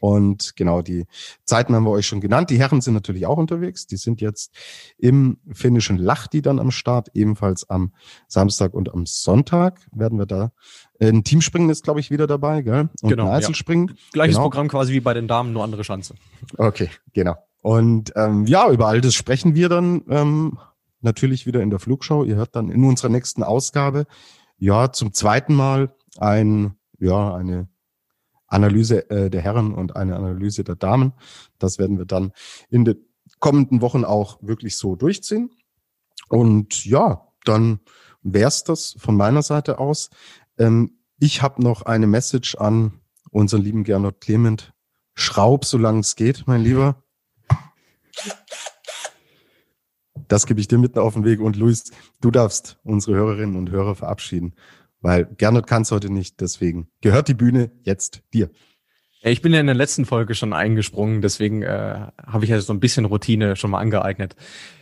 [0.00, 1.06] Und genau, die
[1.44, 2.50] Zeiten haben wir euch schon genannt.
[2.50, 3.86] Die Herren sind natürlich auch unterwegs.
[3.86, 4.52] Die sind jetzt
[4.98, 7.92] im finnischen Lahti dann am Start, ebenfalls am
[8.26, 10.52] Samstag und am Sonntag werden wir da.
[11.00, 12.88] Ein Teamspringen ist, glaube ich, wieder dabei, gell?
[13.00, 13.88] Und genau, ein Einzelspringen.
[13.88, 13.94] Ja.
[14.12, 14.48] Gleiches genau.
[14.48, 16.14] Programm quasi wie bei den Damen, nur andere Schanze.
[16.56, 17.36] Okay, genau.
[17.60, 20.58] Und ähm, ja, über all das sprechen wir dann ähm,
[21.00, 22.24] natürlich wieder in der Flugschau.
[22.24, 24.06] Ihr hört dann in unserer nächsten Ausgabe
[24.58, 27.68] ja zum zweiten Mal ein ja eine
[28.52, 31.12] Analyse äh, der Herren und eine Analyse der Damen.
[31.58, 32.32] Das werden wir dann
[32.68, 32.96] in den
[33.38, 35.50] kommenden Wochen auch wirklich so durchziehen.
[36.28, 37.80] Und ja, dann
[38.22, 40.10] wär's das von meiner Seite aus.
[40.58, 43.00] Ähm, Ich habe noch eine Message an
[43.30, 44.72] unseren lieben Gernot Clement.
[45.14, 47.02] Schraub, solange es geht, mein Lieber.
[50.28, 51.40] Das gebe ich dir mit auf den Weg.
[51.40, 54.54] Und Luis, du darfst unsere Hörerinnen und Hörer verabschieden,
[55.02, 56.40] weil Gernot kann es heute nicht.
[56.40, 58.50] Deswegen gehört die Bühne jetzt dir.
[59.24, 62.72] Ich bin ja in der letzten Folge schon eingesprungen, deswegen äh, habe ich ja so
[62.72, 64.34] ein bisschen Routine schon mal angeeignet.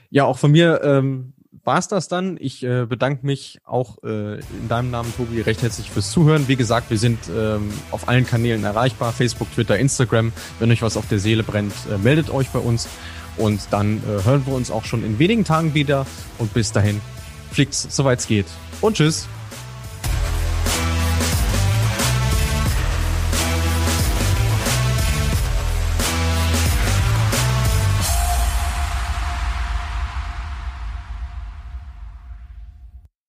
[0.08, 2.38] Ja, auch von mir ähm, war es das dann.
[2.40, 6.48] Ich äh, bedanke mich auch äh, in deinem Namen, Tobi, recht herzlich fürs Zuhören.
[6.48, 10.32] Wie gesagt, wir sind ähm, auf allen Kanälen erreichbar, Facebook, Twitter, Instagram.
[10.58, 12.88] Wenn euch was auf der Seele brennt, äh, meldet euch bei uns.
[13.36, 16.06] Und dann äh, hören wir uns auch schon in wenigen Tagen wieder.
[16.38, 17.00] Und bis dahin,
[17.52, 18.46] fliegt's, soweit es geht.
[18.80, 19.28] Und tschüss.